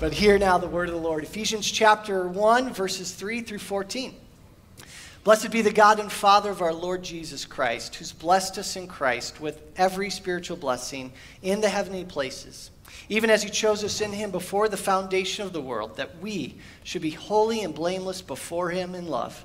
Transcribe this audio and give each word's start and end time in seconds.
But 0.00 0.14
hear 0.14 0.38
now 0.38 0.56
the 0.56 0.66
word 0.66 0.88
of 0.88 0.94
the 0.94 1.00
Lord. 1.00 1.24
Ephesians 1.24 1.70
chapter 1.70 2.26
1, 2.26 2.72
verses 2.72 3.12
3 3.12 3.42
through 3.42 3.58
14. 3.58 4.14
Blessed 5.24 5.50
be 5.50 5.60
the 5.60 5.70
God 5.70 6.00
and 6.00 6.10
Father 6.10 6.50
of 6.50 6.62
our 6.62 6.72
Lord 6.72 7.02
Jesus 7.02 7.44
Christ, 7.44 7.96
who's 7.96 8.10
blessed 8.10 8.56
us 8.56 8.76
in 8.76 8.86
Christ 8.86 9.42
with 9.42 9.60
every 9.76 10.08
spiritual 10.08 10.56
blessing 10.56 11.12
in 11.42 11.60
the 11.60 11.68
heavenly 11.68 12.06
places, 12.06 12.70
even 13.10 13.28
as 13.28 13.42
he 13.42 13.50
chose 13.50 13.84
us 13.84 14.00
in 14.00 14.10
him 14.10 14.30
before 14.30 14.70
the 14.70 14.76
foundation 14.78 15.44
of 15.44 15.52
the 15.52 15.60
world, 15.60 15.98
that 15.98 16.18
we 16.22 16.54
should 16.82 17.02
be 17.02 17.10
holy 17.10 17.62
and 17.62 17.74
blameless 17.74 18.22
before 18.22 18.70
him 18.70 18.94
in 18.94 19.06
love. 19.06 19.44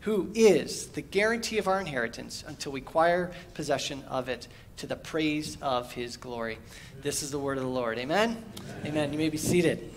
who 0.00 0.30
is 0.34 0.86
the 0.88 1.02
guarantee 1.02 1.58
of 1.58 1.68
our 1.68 1.80
inheritance 1.80 2.44
until 2.46 2.72
we 2.72 2.80
acquire 2.80 3.32
possession 3.54 4.04
of 4.08 4.28
it 4.28 4.48
to 4.76 4.86
the 4.86 4.96
praise 4.96 5.56
of 5.60 5.92
his 5.92 6.16
glory. 6.16 6.58
This 7.02 7.22
is 7.22 7.30
the 7.30 7.38
word 7.38 7.58
of 7.58 7.64
the 7.64 7.70
Lord. 7.70 7.98
Amen? 7.98 8.42
Amen. 8.60 8.86
Amen. 8.86 9.12
You 9.12 9.18
may 9.18 9.28
be 9.28 9.38
seated. 9.38 9.90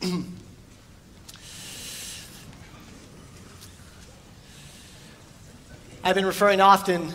I've 6.04 6.14
been 6.14 6.26
referring 6.26 6.60
often 6.60 7.12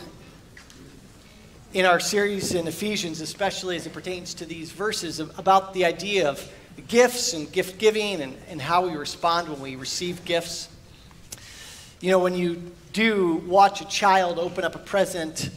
in 1.73 1.85
our 1.85 1.99
series 1.99 2.53
in 2.53 2.67
Ephesians, 2.67 3.21
especially 3.21 3.77
as 3.77 3.87
it 3.87 3.93
pertains 3.93 4.33
to 4.35 4.45
these 4.45 4.71
verses, 4.71 5.19
about 5.19 5.73
the 5.73 5.85
idea 5.85 6.29
of 6.29 6.51
gifts 6.87 7.33
and 7.33 7.51
gift 7.51 7.79
giving 7.79 8.21
and, 8.21 8.37
and 8.49 8.61
how 8.61 8.85
we 8.85 8.95
respond 8.95 9.49
when 9.49 9.61
we 9.61 9.75
receive 9.75 10.23
gifts. 10.25 10.67
You 12.03 12.11
know, 12.11 12.19
when 12.19 12.35
you 12.35 12.61
do 12.91 13.35
watch 13.47 13.79
a 13.79 13.85
child 13.85 14.37
open 14.37 14.65
up 14.65 14.75
a 14.75 14.79
present 14.79 15.49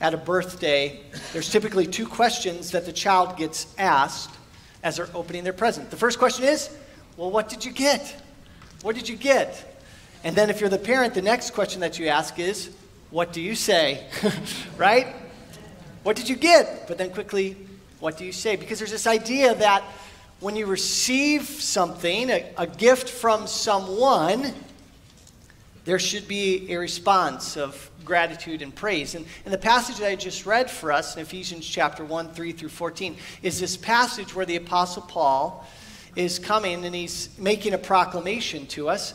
at 0.00 0.14
a 0.14 0.16
birthday, 0.16 1.00
there's 1.34 1.50
typically 1.50 1.86
two 1.86 2.06
questions 2.06 2.70
that 2.70 2.86
the 2.86 2.94
child 2.94 3.36
gets 3.36 3.66
asked 3.76 4.34
as 4.82 4.96
they're 4.96 5.10
opening 5.14 5.44
their 5.44 5.52
present. 5.52 5.90
The 5.90 5.98
first 5.98 6.18
question 6.18 6.46
is, 6.46 6.70
Well, 7.18 7.30
what 7.30 7.50
did 7.50 7.66
you 7.66 7.72
get? 7.72 8.22
What 8.80 8.96
did 8.96 9.06
you 9.06 9.16
get? 9.16 9.82
And 10.24 10.34
then 10.34 10.48
if 10.48 10.60
you're 10.60 10.70
the 10.70 10.78
parent, 10.78 11.12
the 11.12 11.20
next 11.20 11.50
question 11.50 11.82
that 11.82 11.98
you 11.98 12.08
ask 12.08 12.38
is, 12.38 12.70
What 13.10 13.34
do 13.34 13.42
you 13.42 13.54
say? 13.54 14.06
right? 14.78 15.08
What 16.04 16.16
did 16.16 16.26
you 16.26 16.36
get? 16.36 16.88
But 16.88 16.96
then 16.96 17.10
quickly, 17.10 17.54
what 18.00 18.16
do 18.16 18.24
you 18.24 18.32
say? 18.32 18.56
Because 18.56 18.78
there's 18.78 18.90
this 18.90 19.06
idea 19.06 19.54
that 19.56 19.82
when 20.40 20.56
you 20.56 20.64
receive 20.64 21.42
something, 21.42 22.30
a, 22.30 22.50
a 22.56 22.66
gift 22.66 23.10
from 23.10 23.46
someone, 23.46 24.54
there 25.84 25.98
should 25.98 26.28
be 26.28 26.72
a 26.72 26.78
response 26.78 27.56
of 27.56 27.90
gratitude 28.04 28.62
and 28.62 28.74
praise. 28.74 29.14
And, 29.14 29.26
and 29.44 29.52
the 29.52 29.58
passage 29.58 29.98
that 29.98 30.08
I 30.08 30.16
just 30.16 30.46
read 30.46 30.70
for 30.70 30.92
us 30.92 31.16
in 31.16 31.22
Ephesians 31.22 31.66
chapter 31.66 32.04
1, 32.04 32.32
3 32.32 32.52
through 32.52 32.68
14 32.68 33.16
is 33.42 33.58
this 33.58 33.76
passage 33.76 34.34
where 34.34 34.46
the 34.46 34.56
Apostle 34.56 35.02
Paul 35.02 35.66
is 36.14 36.38
coming 36.38 36.84
and 36.84 36.94
he's 36.94 37.36
making 37.38 37.74
a 37.74 37.78
proclamation 37.78 38.66
to 38.68 38.88
us. 38.88 39.14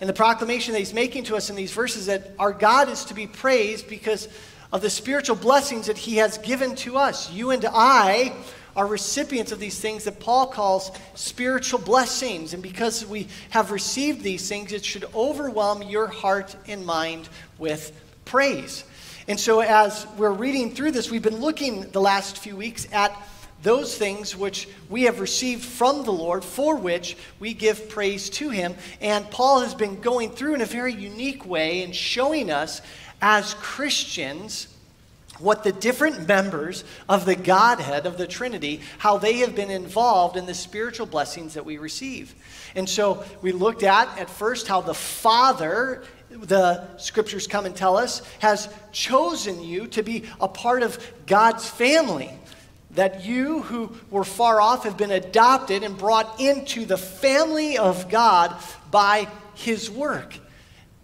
And 0.00 0.08
the 0.08 0.14
proclamation 0.14 0.72
that 0.72 0.80
he's 0.80 0.94
making 0.94 1.24
to 1.24 1.36
us 1.36 1.50
in 1.50 1.56
these 1.56 1.72
verses 1.72 2.06
that 2.06 2.32
our 2.38 2.52
God 2.52 2.88
is 2.88 3.04
to 3.06 3.14
be 3.14 3.26
praised 3.26 3.88
because 3.88 4.28
of 4.72 4.82
the 4.82 4.90
spiritual 4.90 5.36
blessings 5.36 5.86
that 5.86 5.96
he 5.96 6.16
has 6.16 6.38
given 6.38 6.74
to 6.76 6.96
us. 6.96 7.30
You 7.30 7.50
and 7.50 7.64
I 7.72 8.34
are 8.76 8.86
recipients 8.86 9.52
of 9.52 9.60
these 9.60 9.78
things 9.78 10.04
that 10.04 10.20
Paul 10.20 10.46
calls 10.46 10.90
spiritual 11.14 11.78
blessings. 11.80 12.54
And 12.54 12.62
because 12.62 13.06
we 13.06 13.28
have 13.50 13.70
received 13.70 14.22
these 14.22 14.48
things, 14.48 14.72
it 14.72 14.84
should 14.84 15.04
overwhelm 15.14 15.82
your 15.82 16.06
heart 16.06 16.56
and 16.66 16.84
mind 16.84 17.28
with 17.58 17.92
praise. 18.24 18.84
And 19.26 19.38
so, 19.40 19.60
as 19.60 20.06
we're 20.18 20.32
reading 20.32 20.74
through 20.74 20.90
this, 20.90 21.10
we've 21.10 21.22
been 21.22 21.40
looking 21.40 21.90
the 21.90 22.00
last 22.00 22.38
few 22.38 22.56
weeks 22.56 22.86
at 22.92 23.16
those 23.62 23.96
things 23.96 24.36
which 24.36 24.68
we 24.90 25.04
have 25.04 25.20
received 25.20 25.64
from 25.64 26.04
the 26.04 26.12
Lord, 26.12 26.44
for 26.44 26.76
which 26.76 27.16
we 27.40 27.54
give 27.54 27.88
praise 27.88 28.28
to 28.30 28.50
Him. 28.50 28.74
And 29.00 29.30
Paul 29.30 29.60
has 29.60 29.74
been 29.74 30.00
going 30.00 30.30
through 30.30 30.54
in 30.54 30.60
a 30.60 30.66
very 30.66 30.92
unique 30.92 31.46
way 31.46 31.82
and 31.82 31.96
showing 31.96 32.50
us 32.50 32.82
as 33.22 33.54
Christians 33.54 34.68
what 35.38 35.64
the 35.64 35.72
different 35.72 36.28
members 36.28 36.84
of 37.08 37.24
the 37.24 37.34
Godhead, 37.36 38.06
of 38.06 38.18
the 38.18 38.26
Trinity, 38.26 38.80
how 38.98 39.18
they 39.18 39.38
have 39.38 39.54
been 39.54 39.70
involved 39.70 40.36
in 40.36 40.46
the 40.46 40.54
spiritual 40.54 41.06
blessings 41.06 41.54
that 41.54 41.64
we 41.64 41.78
receive. 41.78 42.34
And 42.74 42.88
so 42.88 43.24
we 43.42 43.52
looked 43.52 43.82
at, 43.82 44.18
at 44.18 44.30
first, 44.30 44.68
how 44.68 44.80
the 44.80 44.94
Father 44.94 46.02
the 46.30 46.84
scriptures 46.98 47.46
come 47.46 47.66
and 47.66 47.76
tell 47.76 47.96
us, 47.96 48.22
has 48.40 48.68
chosen 48.92 49.62
you 49.62 49.86
to 49.88 50.02
be 50.02 50.24
a 50.40 50.48
part 50.48 50.82
of 50.82 50.98
God's 51.26 51.68
family. 51.68 52.30
That 52.92 53.24
you 53.24 53.62
who 53.62 53.92
were 54.10 54.24
far 54.24 54.60
off 54.60 54.84
have 54.84 54.96
been 54.96 55.10
adopted 55.10 55.82
and 55.82 55.98
brought 55.98 56.40
into 56.40 56.84
the 56.86 56.96
family 56.96 57.76
of 57.76 58.08
God 58.08 58.56
by 58.90 59.28
his 59.54 59.90
work. 59.90 60.38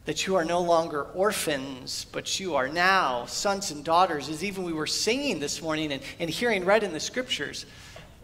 That 0.06 0.26
you 0.26 0.36
are 0.36 0.44
no 0.44 0.60
longer 0.60 1.02
orphans, 1.02 2.06
but 2.10 2.40
you 2.40 2.56
are 2.56 2.68
now 2.68 3.26
sons 3.26 3.70
and 3.70 3.84
daughters, 3.84 4.28
as 4.28 4.42
even 4.42 4.64
we 4.64 4.72
were 4.72 4.86
singing 4.86 5.40
this 5.40 5.60
morning 5.62 5.92
and, 5.92 6.02
and 6.18 6.30
hearing 6.30 6.64
read 6.64 6.82
in 6.82 6.92
the 6.92 7.00
scriptures 7.00 7.66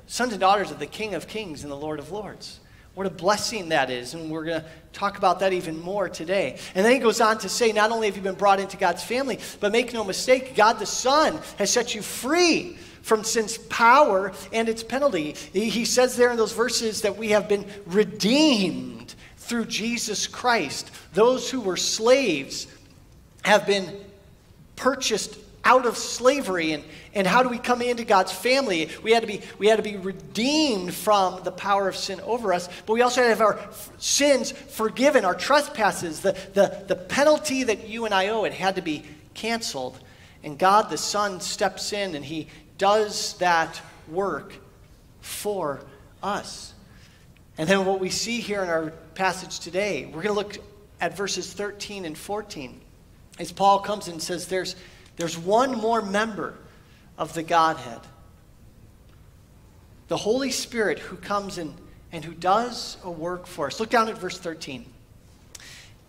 sons 0.07 0.33
and 0.33 0.41
daughters 0.41 0.71
of 0.71 0.79
the 0.79 0.87
King 0.87 1.15
of 1.15 1.27
Kings 1.27 1.63
and 1.63 1.71
the 1.71 1.77
Lord 1.77 1.99
of 1.99 2.13
Lords. 2.13 2.61
What 2.95 3.07
a 3.07 3.11
blessing 3.11 3.71
that 3.71 3.91
is. 3.91 4.15
And 4.15 4.31
we're 4.31 4.45
going 4.45 4.63
to 4.63 4.69
talk 4.93 5.19
about 5.19 5.41
that 5.41 5.53
even 5.53 5.79
more 5.79 6.09
today. 6.09 6.59
And 6.75 6.85
then 6.85 6.93
he 6.93 6.99
goes 6.99 7.21
on 7.21 7.39
to 7.39 7.49
say, 7.49 7.73
not 7.73 7.91
only 7.91 8.07
have 8.07 8.17
you 8.17 8.23
been 8.23 8.37
brought 8.37 8.59
into 8.59 8.77
God's 8.79 9.03
family, 9.03 9.39
but 9.61 9.71
make 9.73 9.93
no 9.93 10.03
mistake, 10.03 10.57
God 10.57 10.79
the 10.79 10.87
Son 10.87 11.39
has 11.59 11.71
set 11.71 11.95
you 11.95 12.01
free 12.01 12.79
from 13.03 13.23
sin's 13.23 13.59
power 13.59 14.33
and 14.53 14.69
its 14.69 14.83
penalty. 14.83 15.33
He 15.53 15.85
says 15.85 16.17
there 16.17 16.31
in 16.31 16.37
those 16.37 16.53
verses 16.53 17.03
that 17.03 17.19
we 17.19 17.31
have 17.31 17.49
been 17.49 17.67
redeemed 17.85 19.15
through 19.47 19.67
Jesus 19.67 20.27
Christ. 20.27 20.91
Those 21.13 21.51
who 21.51 21.61
were 21.61 21.77
slaves 21.77 22.67
have 23.43 23.67
been 23.67 24.05
purchased 24.77 25.39
out 25.67 25.85
of 25.85 25.97
slavery. 25.97 26.73
And, 26.73 26.85
and 27.13 27.27
how 27.27 27.43
do 27.43 27.49
we 27.49 27.59
come 27.59 27.83
into 27.83 28.05
god's 28.05 28.31
family? 28.31 28.89
We 29.03 29.11
had 29.11 29.23
to 29.23 29.27
be 29.27 29.43
we 29.59 29.67
had 29.67 29.77
to 29.77 29.83
be 29.83 29.97
redeemed 29.97 30.95
from 30.95 31.43
the 31.43 31.51
power 31.51 31.89
of 31.89 31.97
sin 31.97 32.21
over 32.21 32.53
us 32.53 32.69
but 32.87 32.93
we 32.93 33.03
also 33.03 33.23
have 33.23 33.41
our 33.41 33.59
sins 33.99 34.53
forgiven 34.53 35.25
our 35.25 35.35
trespasses 35.35 36.21
the, 36.21 36.33
the, 36.55 36.85
the 36.87 36.95
penalty 36.95 37.65
that 37.65 37.89
you 37.89 38.05
and 38.05 38.15
i 38.15 38.29
owe 38.29 38.45
it 38.45 38.53
had 38.53 38.77
to 38.77 38.83
be 38.83 39.03
canceled. 39.35 39.99
And 40.45 40.57
god 40.57 40.89
the 40.89 40.99
son 40.99 41.41
steps 41.41 41.93
in 41.93 42.15
and 42.15 42.25
he 42.25 42.47
does 42.79 43.35
that 43.39 43.81
work 44.09 44.55
for 45.21 45.81
us 46.23 46.75
and 47.59 47.69
then 47.69 47.85
what 47.85 48.01
we 48.01 48.11
see 48.11 48.41
here 48.41 48.63
in 48.63 48.69
our 48.69 48.91
passage 49.15 49.61
today 49.61 50.07
we're 50.07 50.23
going 50.23 50.27
to 50.27 50.33
look 50.33 50.59
at 51.01 51.17
verses 51.17 51.53
13 51.53 52.05
and 52.05 52.17
14 52.17 52.81
as 53.39 53.53
paul 53.53 53.81
comes 53.81 54.09
and 54.09 54.23
says 54.23 54.47
there's 54.47 54.77
there's 55.17 55.39
one 55.39 55.73
more 55.77 56.03
member 56.03 56.55
of 57.19 57.33
the 57.35 57.43
Godhead 57.43 58.01
the 60.09 60.17
Holy 60.17 60.51
Spirit 60.51 60.99
who 60.99 61.17
comes 61.17 61.59
in 61.59 61.75
and 62.13 62.25
who 62.25 62.33
does 62.33 62.97
a 63.03 63.11
work 63.11 63.47
for 63.47 63.67
us. 63.67 63.81
Look 63.81 63.91
down 63.91 64.09
at 64.09 64.19
verse 64.19 64.39
13. 64.39 64.87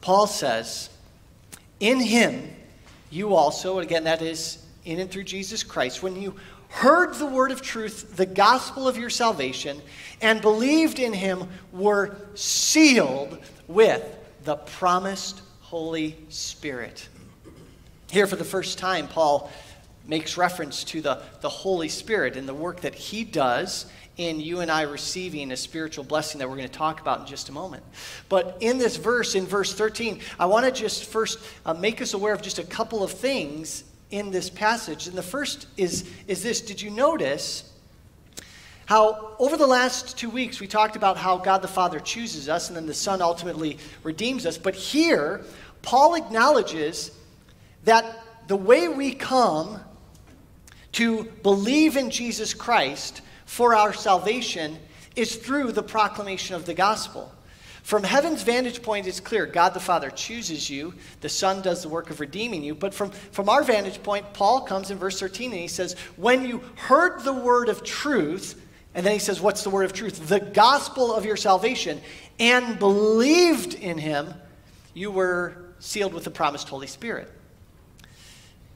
Paul 0.02 0.28
says, 0.28 0.90
In 1.80 2.00
him 2.00 2.50
you 3.10 3.36
also, 3.36 3.80
again, 3.80 4.04
that 4.04 4.22
is 4.22 4.64
in 4.86 5.00
and 5.00 5.10
through 5.10 5.24
Jesus 5.24 5.64
Christ, 5.64 6.04
when 6.04 6.22
you 6.22 6.36
heard 6.70 7.14
the 7.16 7.26
word 7.26 7.52
of 7.52 7.62
truth, 7.62 8.16
the 8.16 8.26
gospel 8.26 8.88
of 8.88 8.98
your 8.98 9.10
salvation, 9.10 9.82
and 10.22 10.42
believed 10.42 11.00
in 11.00 11.14
him, 11.14 11.48
were 11.72 12.18
sealed 12.36 13.38
with 13.68 14.04
the 14.44 14.56
promised 14.56 15.42
Holy 15.62 16.16
Spirit. 16.30 17.10
Here, 18.10 18.28
for 18.28 18.38
the 18.38 18.46
first 18.46 18.78
time, 18.78 19.08
Paul 19.08 19.52
makes 20.08 20.38
reference 20.38 20.86
to 20.86 21.02
the, 21.02 21.22
the 21.42 21.50
Holy 21.50 21.90
Spirit 21.90 22.38
and 22.38 22.48
the 22.48 22.54
work 22.54 22.82
that 22.82 22.96
He 22.96 23.26
does 23.26 23.86
in 24.16 24.40
you 24.40 24.62
and 24.62 24.72
I 24.72 24.84
receiving 24.84 25.52
a 25.52 25.58
spiritual 25.58 26.04
blessing 26.04 26.40
that 26.40 26.50
we're 26.50 26.56
going 26.56 26.70
to 26.70 26.74
talk 26.74 27.02
about 27.02 27.20
in 27.22 27.26
just 27.28 27.50
a 27.50 27.52
moment. 27.52 27.84
But 28.30 28.58
in 28.62 28.78
this 28.78 28.96
verse, 28.96 29.36
in 29.36 29.46
verse 29.46 29.74
13, 29.74 30.22
I 30.40 30.48
want 30.48 30.66
to 30.66 30.72
just 30.72 31.06
first 31.06 31.38
uh, 31.66 31.74
make 31.74 32.02
us 32.02 32.14
aware 32.14 32.34
of 32.34 32.42
just 32.42 32.58
a 32.58 32.64
couple 32.64 33.04
of 33.04 33.12
things 33.12 33.84
in 34.12 34.32
this 34.32 34.50
passage. 34.50 35.08
And 35.08 35.18
the 35.18 35.24
first 35.24 35.68
is, 35.78 36.10
is 36.28 36.44
this 36.44 36.62
Did 36.62 36.82
you 36.82 36.90
notice 36.90 37.72
how 38.86 39.36
over 39.38 39.58
the 39.58 39.68
last 39.68 40.18
two 40.18 40.30
weeks 40.30 40.60
we 40.60 40.68
talked 40.68 40.96
about 40.96 41.18
how 41.18 41.38
God 41.38 41.62
the 41.62 41.68
Father 41.68 42.00
chooses 42.00 42.48
us 42.48 42.70
and 42.70 42.78
then 42.78 42.86
the 42.86 42.94
Son 42.94 43.22
ultimately 43.22 43.78
redeems 44.04 44.46
us? 44.46 44.58
But 44.58 44.76
here, 44.76 45.44
Paul 45.82 46.16
acknowledges 46.16 47.12
that 47.84 48.24
the 48.48 48.56
way 48.56 48.88
we 48.88 49.14
come 49.14 49.82
to 50.94 51.24
believe 51.44 51.98
in 51.98 52.10
Jesus 52.10 52.54
Christ 52.54 53.22
for 53.46 53.76
our 53.76 53.94
salvation 53.94 54.78
is 55.16 55.36
through 55.36 55.72
the 55.72 55.84
proclamation 55.84 56.56
of 56.56 56.66
the 56.66 56.74
gospel. 56.74 57.32
From 57.88 58.04
heaven's 58.04 58.44
vantage 58.44 58.82
point, 58.82 59.08
it's 59.08 59.22
clear 59.22 59.46
God 59.46 59.70
the 59.70 59.80
Father 59.80 60.10
chooses 60.10 60.70
you, 60.70 60.94
the 61.22 61.30
Son 61.30 61.62
does 61.62 61.84
the 61.84 61.88
work 61.88 62.10
of 62.10 62.20
redeeming 62.20 62.62
you. 62.62 62.76
But 62.76 62.94
from, 62.94 63.12
from 63.12 63.48
our 63.48 63.64
vantage 63.64 64.04
point, 64.04 64.34
Paul 64.34 64.60
comes 64.60 64.92
in 64.92 64.98
verse 64.98 65.18
13 65.18 65.54
and 65.54 65.62
he 65.62 65.70
says, 65.70 65.94
When 66.18 66.46
you 66.46 66.62
heard 66.76 67.22
the 67.22 67.32
word 67.32 67.70
of 67.70 67.86
truth, 67.86 68.62
and 68.94 69.06
then 69.06 69.14
he 69.14 69.20
says, 69.20 69.40
What's 69.40 69.64
the 69.64 69.70
word 69.70 69.86
of 69.86 69.94
truth? 69.94 70.28
The 70.28 70.42
gospel 70.42 71.16
of 71.16 71.24
your 71.24 71.38
salvation, 71.38 72.02
and 72.42 72.78
believed 72.78 73.74
in 73.76 73.98
him, 73.98 74.34
you 74.94 75.10
were 75.10 75.56
sealed 75.80 76.14
with 76.14 76.26
the 76.26 76.30
promised 76.30 76.68
Holy 76.68 76.88
Spirit. 76.88 77.32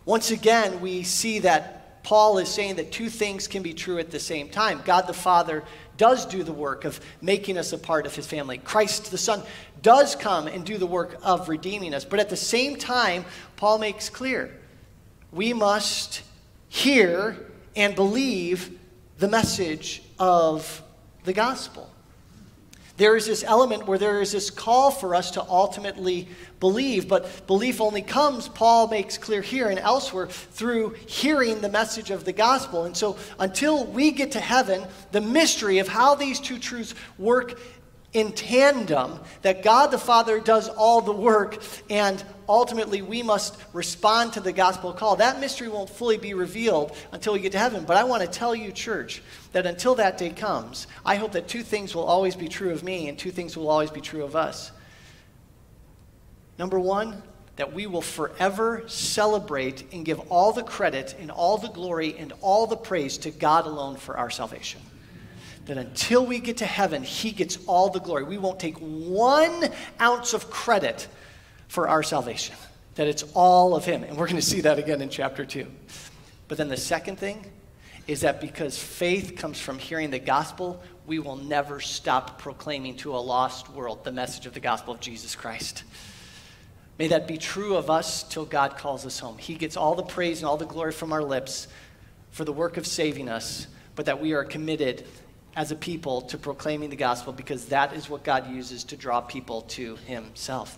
Once 0.06 0.32
again, 0.32 0.80
we 0.80 1.04
see 1.04 1.40
that 1.40 2.02
Paul 2.04 2.38
is 2.38 2.48
saying 2.48 2.76
that 2.76 2.94
two 2.94 3.10
things 3.10 3.50
can 3.50 3.62
be 3.62 3.74
true 3.74 4.00
at 4.00 4.10
the 4.10 4.20
same 4.20 4.48
time. 4.48 4.82
God 4.86 5.06
the 5.06 5.14
Father 5.14 5.66
does 6.02 6.26
do 6.26 6.42
the 6.42 6.52
work 6.52 6.84
of 6.84 7.00
making 7.22 7.60
us 7.60 7.74
a 7.74 7.78
part 7.78 8.08
of 8.08 8.16
his 8.16 8.26
family. 8.26 8.58
Christ 8.58 9.12
the 9.12 9.20
Son 9.20 9.44
does 9.84 10.16
come 10.16 10.48
and 10.48 10.66
do 10.66 10.80
the 10.80 10.88
work 10.88 11.20
of 11.22 11.48
redeeming 11.48 11.94
us. 11.94 12.06
But 12.06 12.20
at 12.20 12.28
the 12.28 12.36
same 12.36 12.76
time, 12.76 13.24
Paul 13.56 13.78
makes 13.78 14.10
clear 14.10 14.52
we 15.32 15.54
must 15.54 16.24
hear 16.70 17.38
and 17.76 17.94
believe 17.94 18.80
the 19.20 19.28
message 19.28 20.02
of 20.18 20.82
the 21.24 21.34
gospel. 21.34 21.88
There 22.98 23.16
is 23.16 23.28
this 23.28 23.44
element 23.44 23.86
where 23.86 24.00
there 24.00 24.22
is 24.22 24.32
this 24.32 24.50
call 24.50 24.90
for 24.90 25.14
us 25.14 25.30
to 25.32 25.44
ultimately 25.44 26.28
believe, 26.62 27.10
but 27.10 27.46
belief 27.48 27.82
only 27.82 28.02
comes, 28.02 28.48
Paul 28.48 28.88
makes 28.88 29.18
clear 29.18 29.42
here 29.42 29.68
and 29.68 29.80
elsewhere, 29.80 30.28
through 30.28 30.92
hearing 31.08 31.60
the 31.60 31.68
message 31.68 32.12
of 32.12 32.24
the 32.24 32.32
gospel. 32.32 32.86
And 32.86 32.96
so 32.96 33.18
until 33.38 33.86
we 33.86 34.12
get 34.12 34.32
to 34.34 34.40
heaven, 34.40 34.86
the 35.12 35.20
mystery 35.20 35.80
of 35.80 35.90
how 35.90 36.16
these 36.16 36.40
two 36.40 36.58
truths 36.58 36.96
work 37.18 37.60
in 38.14 38.32
tandem 38.34 39.20
that 39.42 39.64
God 39.64 39.88
the 39.88 39.98
Father 39.98 40.40
does 40.40 40.68
all 40.68 41.02
the 41.02 41.14
work 41.14 41.64
and 41.90 42.22
ultimately 42.48 43.02
we 43.02 43.24
must 43.24 43.58
respond 43.72 44.34
to 44.34 44.42
the 44.42 44.52
gospel 44.52 44.92
call. 44.92 45.16
That 45.16 45.40
mystery 45.40 45.70
won't 45.70 45.90
fully 45.90 46.18
be 46.18 46.34
revealed 46.34 46.96
until 47.14 47.34
we 47.34 47.40
get 47.40 47.54
to 47.54 47.58
heaven. 47.58 47.86
But 47.86 47.96
I 47.96 48.04
want 48.04 48.22
to 48.22 48.28
tell 48.28 48.54
you, 48.54 48.74
church, 48.74 49.24
that 49.54 49.66
until 49.66 49.96
that 49.96 50.18
day 50.18 50.30
comes, 50.30 50.88
I 51.06 51.16
hope 51.16 51.32
that 51.32 51.48
two 51.48 51.64
things 51.64 51.96
will 51.96 52.04
always 52.04 52.36
be 52.36 52.50
true 52.50 52.72
of 52.72 52.84
me 52.84 53.08
and 53.08 53.18
two 53.18 53.32
things 53.32 53.56
will 53.56 53.70
always 53.70 53.92
be 53.92 54.02
true 54.02 54.24
of 54.24 54.36
us. 54.36 54.74
Number 56.58 56.80
one, 56.80 57.22
that 57.56 57.74
we 57.74 57.86
will 57.86 58.02
forever 58.02 58.84
celebrate 58.88 59.92
and 59.94 60.06
give 60.06 60.20
all 60.32 60.54
the 60.54 60.64
credit 60.64 61.16
and 61.20 61.30
all 61.30 61.58
the 61.58 61.70
glory 61.70 62.16
and 62.18 62.34
all 62.42 62.66
the 62.66 62.78
praise 62.78 63.18
to 63.20 63.32
God 63.32 63.66
alone 63.66 63.98
for 63.98 64.18
our 64.18 64.30
salvation 64.30 64.82
that 65.66 65.78
until 65.78 66.26
we 66.26 66.40
get 66.40 66.58
to 66.58 66.66
heaven, 66.66 67.04
He 67.04 67.32
gets 67.32 67.58
all 67.68 67.90
the 67.90 68.00
glory. 68.00 68.24
We 68.24 68.38
won't 68.38 68.60
take 68.60 68.78
one 68.78 69.70
ounce 70.00 70.34
of 70.34 70.50
credit 70.50 71.08
for 71.68 71.88
our 71.88 72.04
salvation, 72.04 72.56
that 72.96 73.08
it's 73.08 73.24
all 73.34 73.76
of 73.76 73.86
Him. 73.86 74.04
And 74.04 74.18
we're 74.18 74.26
going 74.26 74.36
to 74.38 74.42
see 74.42 74.62
that 74.62 74.80
again 74.80 75.02
in 75.02 75.10
chapter 75.10 75.46
2. 75.46 75.66
But 76.48 76.58
then 76.58 76.68
the 76.68 76.78
second 76.78 77.18
thing 77.18 77.46
is 78.08 78.22
that 78.22 78.42
because 78.42 78.78
faith 78.78 79.36
comes 79.38 79.60
from 79.60 79.78
hearing 79.78 80.10
the 80.10 80.20
gospel, 80.20 80.82
we 81.06 81.20
will 81.20 81.38
never 81.38 81.80
stop 81.80 82.40
proclaiming 82.40 82.98
to 82.98 83.16
a 83.16 83.20
lost 83.20 83.70
world 83.70 84.04
the 84.04 84.12
message 84.12 84.46
of 84.46 84.54
the 84.54 84.60
gospel 84.60 84.94
of 84.94 85.00
Jesus 85.00 85.36
Christ. 85.36 85.84
May 87.00 87.08
that 87.08 87.28
be 87.28 87.38
true 87.38 87.76
of 87.76 87.90
us 87.90 88.24
till 88.24 88.46
God 88.46 88.78
calls 88.78 89.06
us 89.06 89.20
home. 89.20 89.38
He 89.38 89.56
gets 89.56 89.76
all 89.76 89.96
the 89.96 90.04
praise 90.04 90.40
and 90.40 90.48
all 90.48 90.58
the 90.58 90.66
glory 90.66 90.92
from 90.92 91.14
our 91.14 91.24
lips 91.24 91.68
for 92.32 92.46
the 92.46 92.54
work 92.54 92.78
of 92.78 92.86
saving 92.86 93.30
us, 93.30 93.68
but 93.96 94.06
that 94.06 94.22
we 94.22 94.34
are 94.34 94.44
committed 94.44 95.06
as 95.56 95.72
a 95.72 95.76
people 95.76 96.22
to 96.22 96.38
proclaiming 96.38 96.90
the 96.90 96.96
gospel 96.96 97.34
because 97.34 97.66
that 97.66 97.94
is 97.94 98.10
what 98.10 98.24
God 98.24 98.50
uses 98.50 98.84
to 98.86 98.96
draw 98.96 99.22
people 99.22 99.62
to 99.64 99.96
himself. 100.08 100.78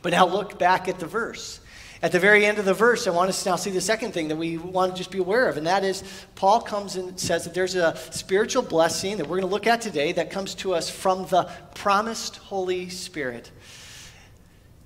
But 0.00 0.12
now 0.12 0.26
look 0.26 0.58
back 0.58 0.88
at 0.88 0.98
the 0.98 1.06
verse. 1.06 1.60
At 2.00 2.12
the 2.12 2.20
very 2.20 2.46
end 2.46 2.58
of 2.58 2.64
the 2.64 2.74
verse, 2.74 3.08
I 3.08 3.10
want 3.10 3.28
us 3.28 3.42
to 3.42 3.50
now 3.50 3.56
see 3.56 3.70
the 3.70 3.80
second 3.80 4.12
thing 4.12 4.28
that 4.28 4.36
we 4.36 4.56
want 4.56 4.92
to 4.92 4.96
just 4.96 5.10
be 5.10 5.18
aware 5.18 5.48
of, 5.48 5.56
and 5.56 5.66
that 5.66 5.82
is 5.82 6.04
Paul 6.36 6.60
comes 6.60 6.94
and 6.94 7.18
says 7.18 7.42
that 7.42 7.54
there's 7.54 7.74
a 7.74 7.96
spiritual 8.12 8.62
blessing 8.62 9.16
that 9.16 9.24
we're 9.24 9.40
going 9.40 9.48
to 9.48 9.52
look 9.52 9.66
at 9.66 9.80
today 9.80 10.12
that 10.12 10.30
comes 10.30 10.54
to 10.56 10.74
us 10.74 10.88
from 10.88 11.26
the 11.26 11.50
promised 11.74 12.36
Holy 12.36 12.88
Spirit. 12.88 13.50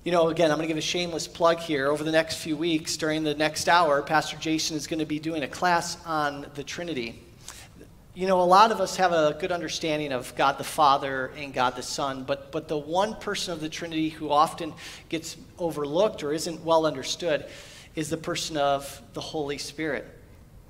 You 0.03 0.11
know, 0.11 0.27
again, 0.27 0.51
I'm 0.51 0.57
going 0.57 0.67
to 0.67 0.73
give 0.73 0.75
a 0.77 0.81
shameless 0.81 1.29
plug 1.29 1.59
here. 1.59 1.87
Over 1.87 2.03
the 2.03 2.11
next 2.11 2.39
few 2.39 2.57
weeks, 2.57 2.97
during 2.97 3.23
the 3.23 3.35
next 3.35 3.69
hour, 3.69 4.01
Pastor 4.01 4.35
Jason 4.35 4.75
is 4.75 4.85
going 4.85 4.99
to 4.99 5.05
be 5.05 5.17
doing 5.17 5.43
a 5.43 5.47
class 5.47 5.95
on 6.05 6.45
the 6.55 6.63
Trinity. 6.65 7.23
You 8.13 8.27
know, 8.27 8.41
a 8.41 8.43
lot 8.43 8.73
of 8.73 8.81
us 8.81 8.97
have 8.97 9.13
a 9.13 9.37
good 9.39 9.53
understanding 9.53 10.11
of 10.11 10.35
God 10.35 10.57
the 10.57 10.65
Father 10.65 11.31
and 11.37 11.53
God 11.53 11.77
the 11.77 11.83
Son, 11.83 12.25
but, 12.25 12.51
but 12.51 12.67
the 12.67 12.77
one 12.77 13.15
person 13.15 13.53
of 13.53 13.61
the 13.61 13.69
Trinity 13.69 14.09
who 14.09 14.29
often 14.29 14.73
gets 15.07 15.37
overlooked 15.57 16.21
or 16.21 16.33
isn't 16.33 16.65
well 16.65 16.85
understood 16.85 17.45
is 17.95 18.09
the 18.09 18.17
person 18.17 18.57
of 18.57 19.01
the 19.13 19.21
Holy 19.21 19.57
Spirit. 19.57 20.05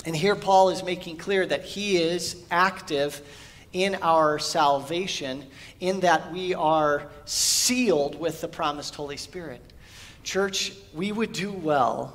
And 0.06 0.16
here 0.16 0.36
Paul 0.36 0.70
is 0.70 0.84
making 0.84 1.18
clear 1.18 1.44
that 1.48 1.64
he 1.64 1.98
is 1.98 2.44
active 2.52 3.20
in 3.74 3.96
our 4.02 4.40
salvation, 4.40 5.46
in 5.80 6.00
that 6.02 6.32
we 6.32 6.54
are 6.54 7.10
sealed 7.26 8.20
with 8.20 8.40
the 8.42 8.48
promised 8.48 8.96
Holy 8.96 9.18
Spirit. 9.18 9.62
Church, 10.24 10.72
we 10.94 11.12
would 11.12 11.34
do 11.34 11.52
well 11.52 12.14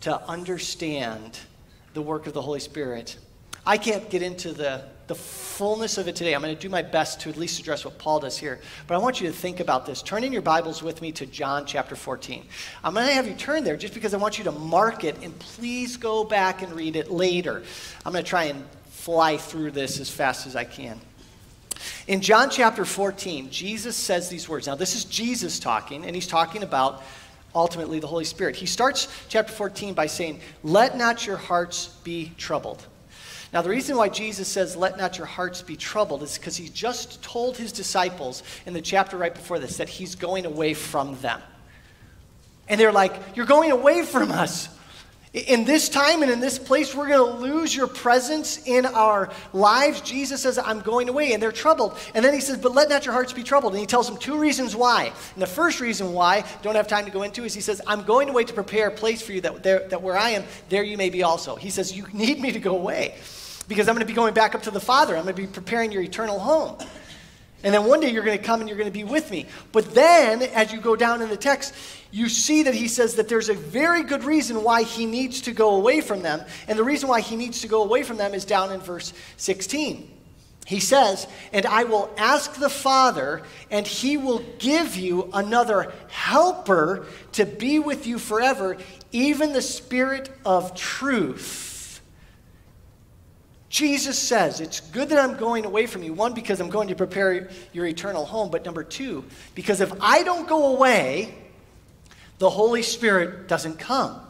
to 0.00 0.20
understand 0.28 1.38
the 1.94 2.02
work 2.02 2.26
of 2.26 2.34
the 2.34 2.42
Holy 2.42 2.60
Spirit 2.60 3.16
I 3.66 3.78
can't 3.78 4.10
get 4.10 4.22
into 4.22 4.52
the, 4.52 4.84
the 5.06 5.14
fullness 5.14 5.96
of 5.96 6.06
it 6.06 6.14
today. 6.14 6.34
I'm 6.34 6.42
going 6.42 6.54
to 6.54 6.60
do 6.60 6.68
my 6.68 6.82
best 6.82 7.20
to 7.20 7.30
at 7.30 7.38
least 7.38 7.60
address 7.60 7.84
what 7.84 7.98
Paul 7.98 8.20
does 8.20 8.36
here. 8.36 8.60
But 8.86 8.94
I 8.94 8.98
want 8.98 9.22
you 9.22 9.26
to 9.28 9.32
think 9.32 9.60
about 9.60 9.86
this. 9.86 10.02
Turn 10.02 10.22
in 10.22 10.32
your 10.32 10.42
Bibles 10.42 10.82
with 10.82 11.00
me 11.00 11.12
to 11.12 11.24
John 11.24 11.64
chapter 11.64 11.96
14. 11.96 12.44
I'm 12.82 12.92
going 12.92 13.06
to 13.06 13.14
have 13.14 13.26
you 13.26 13.34
turn 13.34 13.64
there 13.64 13.76
just 13.76 13.94
because 13.94 14.12
I 14.12 14.18
want 14.18 14.36
you 14.36 14.44
to 14.44 14.52
mark 14.52 15.04
it 15.04 15.16
and 15.22 15.38
please 15.38 15.96
go 15.96 16.24
back 16.24 16.60
and 16.60 16.72
read 16.74 16.94
it 16.94 17.10
later. 17.10 17.62
I'm 18.04 18.12
going 18.12 18.24
to 18.24 18.28
try 18.28 18.44
and 18.44 18.64
fly 19.04 19.36
through 19.36 19.70
this 19.70 20.00
as 20.00 20.08
fast 20.08 20.46
as 20.46 20.56
I 20.56 20.64
can. 20.64 20.98
In 22.06 22.22
John 22.22 22.48
chapter 22.48 22.86
14, 22.86 23.50
Jesus 23.50 23.96
says 23.96 24.30
these 24.30 24.48
words. 24.48 24.66
Now, 24.66 24.76
this 24.76 24.96
is 24.96 25.04
Jesus 25.04 25.58
talking, 25.58 26.06
and 26.06 26.14
he's 26.14 26.26
talking 26.26 26.62
about 26.62 27.02
ultimately 27.54 28.00
the 28.00 28.06
Holy 28.06 28.24
Spirit. 28.24 28.56
He 28.56 28.64
starts 28.64 29.08
chapter 29.28 29.52
14 29.52 29.92
by 29.92 30.06
saying, 30.06 30.40
Let 30.62 30.96
not 30.96 31.26
your 31.26 31.36
hearts 31.36 31.88
be 32.02 32.32
troubled. 32.38 32.86
Now, 33.52 33.60
the 33.60 33.68
reason 33.68 33.94
why 33.98 34.08
Jesus 34.08 34.48
says, 34.48 34.74
Let 34.74 34.96
not 34.96 35.18
your 35.18 35.26
hearts 35.26 35.60
be 35.60 35.76
troubled, 35.76 36.22
is 36.22 36.38
because 36.38 36.56
he 36.56 36.70
just 36.70 37.22
told 37.22 37.58
his 37.58 37.72
disciples 37.72 38.42
in 38.64 38.72
the 38.72 38.80
chapter 38.80 39.18
right 39.18 39.34
before 39.34 39.58
this 39.58 39.76
that 39.76 39.90
he's 39.90 40.14
going 40.14 40.46
away 40.46 40.72
from 40.72 41.20
them. 41.20 41.42
And 42.68 42.80
they're 42.80 42.90
like, 42.90 43.12
You're 43.34 43.44
going 43.44 43.70
away 43.70 44.02
from 44.02 44.30
us. 44.30 44.70
In 45.34 45.64
this 45.64 45.88
time 45.88 46.22
and 46.22 46.30
in 46.30 46.38
this 46.38 46.60
place, 46.60 46.94
we're 46.94 47.08
going 47.08 47.32
to 47.32 47.38
lose 47.40 47.74
your 47.74 47.88
presence 47.88 48.64
in 48.66 48.86
our 48.86 49.30
lives. 49.52 50.00
Jesus 50.00 50.42
says, 50.42 50.58
I'm 50.58 50.80
going 50.80 51.08
away, 51.08 51.32
and 51.32 51.42
they're 51.42 51.50
troubled. 51.50 51.98
And 52.14 52.24
then 52.24 52.32
he 52.34 52.40
says, 52.40 52.56
But 52.56 52.72
let 52.72 52.88
not 52.88 53.04
your 53.04 53.14
hearts 53.14 53.32
be 53.32 53.42
troubled. 53.42 53.72
And 53.72 53.80
he 53.80 53.86
tells 53.86 54.08
them 54.08 54.16
two 54.16 54.38
reasons 54.38 54.76
why. 54.76 55.12
And 55.32 55.42
the 55.42 55.48
first 55.48 55.80
reason 55.80 56.12
why, 56.12 56.44
don't 56.62 56.76
have 56.76 56.86
time 56.86 57.04
to 57.06 57.10
go 57.10 57.24
into, 57.24 57.42
is 57.42 57.52
he 57.52 57.60
says, 57.60 57.82
I'm 57.84 58.04
going 58.04 58.28
away 58.28 58.44
to 58.44 58.52
prepare 58.52 58.86
a 58.86 58.92
place 58.92 59.22
for 59.22 59.32
you 59.32 59.40
that, 59.40 59.64
there, 59.64 59.88
that 59.88 60.00
where 60.00 60.16
I 60.16 60.30
am, 60.30 60.44
there 60.68 60.84
you 60.84 60.96
may 60.96 61.10
be 61.10 61.24
also. 61.24 61.56
He 61.56 61.70
says, 61.70 61.96
You 61.96 62.06
need 62.12 62.40
me 62.40 62.52
to 62.52 62.60
go 62.60 62.76
away 62.76 63.16
because 63.66 63.88
I'm 63.88 63.96
going 63.96 64.06
to 64.06 64.10
be 64.10 64.14
going 64.14 64.34
back 64.34 64.54
up 64.54 64.62
to 64.62 64.70
the 64.70 64.80
Father. 64.80 65.16
I'm 65.16 65.24
going 65.24 65.34
to 65.34 65.42
be 65.42 65.48
preparing 65.48 65.90
your 65.90 66.02
eternal 66.02 66.38
home. 66.38 66.78
And 67.64 67.72
then 67.72 67.86
one 67.86 68.00
day 68.00 68.10
you're 68.10 68.22
going 68.22 68.38
to 68.38 68.44
come 68.44 68.60
and 68.60 68.68
you're 68.68 68.78
going 68.78 68.90
to 68.90 68.96
be 68.96 69.04
with 69.04 69.30
me. 69.30 69.46
But 69.72 69.94
then, 69.94 70.42
as 70.42 70.70
you 70.70 70.80
go 70.80 70.94
down 70.94 71.22
in 71.22 71.30
the 71.30 71.36
text, 71.36 71.74
you 72.12 72.28
see 72.28 72.62
that 72.64 72.74
he 72.74 72.86
says 72.86 73.16
that 73.16 73.26
there's 73.26 73.48
a 73.48 73.54
very 73.54 74.02
good 74.02 74.22
reason 74.22 74.62
why 74.62 74.82
he 74.82 75.06
needs 75.06 75.40
to 75.42 75.52
go 75.52 75.74
away 75.74 76.02
from 76.02 76.20
them. 76.20 76.42
And 76.68 76.78
the 76.78 76.84
reason 76.84 77.08
why 77.08 77.22
he 77.22 77.36
needs 77.36 77.62
to 77.62 77.68
go 77.68 77.82
away 77.82 78.02
from 78.02 78.18
them 78.18 78.34
is 78.34 78.44
down 78.44 78.70
in 78.70 78.80
verse 78.80 79.14
16. 79.38 80.10
He 80.66 80.78
says, 80.78 81.26
And 81.52 81.64
I 81.64 81.84
will 81.84 82.10
ask 82.18 82.54
the 82.54 82.68
Father, 82.68 83.42
and 83.70 83.86
he 83.86 84.18
will 84.18 84.42
give 84.58 84.96
you 84.96 85.30
another 85.32 85.90
helper 86.08 87.06
to 87.32 87.46
be 87.46 87.78
with 87.78 88.06
you 88.06 88.18
forever, 88.18 88.76
even 89.10 89.54
the 89.54 89.62
Spirit 89.62 90.30
of 90.44 90.74
truth. 90.74 91.63
Jesus 93.74 94.16
says, 94.16 94.60
It's 94.60 94.78
good 94.78 95.08
that 95.08 95.18
I'm 95.18 95.36
going 95.36 95.64
away 95.64 95.86
from 95.86 96.04
you. 96.04 96.14
One, 96.14 96.32
because 96.32 96.60
I'm 96.60 96.70
going 96.70 96.86
to 96.86 96.94
prepare 96.94 97.50
your 97.72 97.86
eternal 97.86 98.24
home. 98.24 98.48
But 98.48 98.64
number 98.64 98.84
two, 98.84 99.24
because 99.56 99.80
if 99.80 99.92
I 100.00 100.22
don't 100.22 100.46
go 100.46 100.76
away, 100.76 101.34
the 102.38 102.50
Holy 102.50 102.82
Spirit 102.82 103.48
doesn't 103.48 103.80
come. 103.80 104.20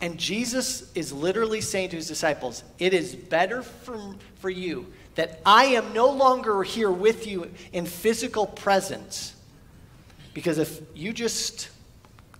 And 0.00 0.18
Jesus 0.18 0.90
is 0.96 1.12
literally 1.12 1.60
saying 1.60 1.90
to 1.90 1.96
his 1.96 2.08
disciples, 2.08 2.64
It 2.80 2.92
is 2.92 3.14
better 3.14 3.62
for, 3.62 4.16
for 4.40 4.50
you 4.50 4.92
that 5.14 5.40
I 5.46 5.66
am 5.66 5.92
no 5.92 6.10
longer 6.10 6.64
here 6.64 6.90
with 6.90 7.28
you 7.28 7.52
in 7.72 7.86
physical 7.86 8.48
presence. 8.48 9.36
Because 10.32 10.58
if 10.58 10.80
you 10.92 11.12
just 11.12 11.68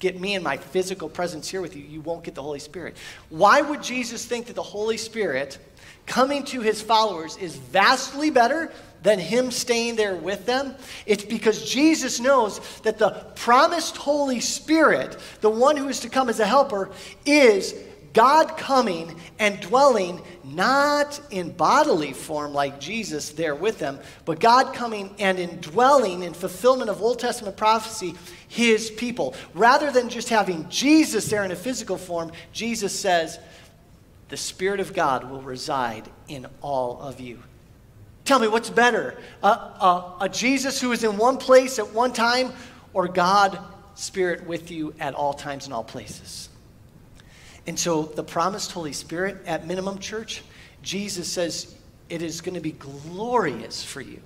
get 0.01 0.21
me 0.21 0.35
in 0.35 0.43
my 0.43 0.57
physical 0.57 1.09
presence 1.09 1.49
here 1.49 1.61
with 1.61 1.77
you, 1.77 1.85
you 1.85 2.01
won't 2.01 2.25
get 2.25 2.35
the 2.35 2.43
Holy 2.43 2.59
Spirit. 2.59 2.97
Why 3.29 3.63
would 3.63 3.81
Jesus 3.81 4.25
think 4.27 4.47
that 4.47 4.57
the 4.57 4.63
Holy 4.63 4.97
Spirit 4.97 5.61
coming 6.07 6.45
to 6.45 6.61
his 6.61 6.81
followers 6.83 7.37
is 7.37 7.57
vastly 7.57 8.31
better 8.31 8.73
than 9.03 9.19
him 9.19 9.51
staying 9.51 9.97
there 9.97 10.17
with 10.17 10.47
them? 10.47 10.75
It's 11.07 11.25
because 11.25 11.71
Jesus 11.71 12.21
knows 12.21 12.61
that 12.83 12.99
the 12.99 13.11
promised 13.37 13.97
Holy 13.97 14.41
Spirit, 14.41 15.17
the 15.41 15.51
one 15.51 15.77
who 15.77 15.89
is 15.89 16.01
to 16.01 16.09
come 16.09 16.29
as 16.29 16.41
a 16.41 16.47
helper, 16.47 16.91
is 17.27 17.75
God 18.15 18.57
coming 18.57 19.21
and 19.41 19.61
dwelling 19.61 20.23
not 20.45 21.21
in 21.31 21.51
bodily 21.51 22.13
form 22.13 22.55
like 22.55 22.79
Jesus 22.79 23.31
there 23.31 23.57
with 23.57 23.81
them, 23.81 23.99
but 24.25 24.39
God 24.39 24.73
coming 24.73 25.15
and 25.19 25.39
indwelling 25.39 26.23
in 26.23 26.33
fulfillment 26.33 26.89
of 26.89 27.03
Old 27.03 27.19
Testament 27.19 27.57
prophecy 27.57 28.15
his 28.47 28.89
people. 28.93 29.35
Rather 29.53 29.91
than 29.91 30.09
just 30.09 30.29
having 30.29 30.69
Jesus 30.71 31.29
there 31.29 31.45
in 31.45 31.51
a 31.51 31.57
physical 31.57 31.99
form, 31.99 32.31
Jesus 32.53 32.99
says, 32.99 33.41
the 34.35 34.39
Spirit 34.39 34.81
of 34.81 34.93
God 34.93 35.31
will 35.31 35.43
reside 35.43 36.11
in 36.27 36.49
all 36.61 37.01
of 37.01 37.21
you. 37.21 37.41
Tell 38.25 38.41
me 38.41 38.49
what's 38.49 38.69
better, 38.69 39.17
a, 39.45 39.47
a, 39.47 40.17
a 40.23 40.29
Jesus 40.29 40.81
who 40.81 40.91
is 40.91 41.05
in 41.05 41.17
one 41.17 41.37
place 41.37 41.79
at 41.79 41.93
one 41.93 42.13
time, 42.13 42.51
or 42.93 43.07
God, 43.07 43.57
Spirit 43.95 44.45
with 44.45 44.73
you 44.73 44.93
at 44.99 45.15
all 45.15 45.35
times 45.35 45.67
and 45.67 45.73
all 45.73 45.85
places? 45.85 46.49
And 47.69 47.79
so, 47.79 48.03
the 48.03 48.25
promised 48.25 48.73
Holy 48.73 48.93
Spirit 48.93 49.37
at 49.47 49.69
minimum 49.69 50.01
church, 50.01 50.43
Jesus 50.83 51.31
says 51.31 51.73
it 52.09 52.21
is 52.21 52.41
going 52.41 52.57
to 52.57 52.61
be 52.61 52.73
glorious 52.73 53.85
for 53.85 54.01
you 54.01 54.21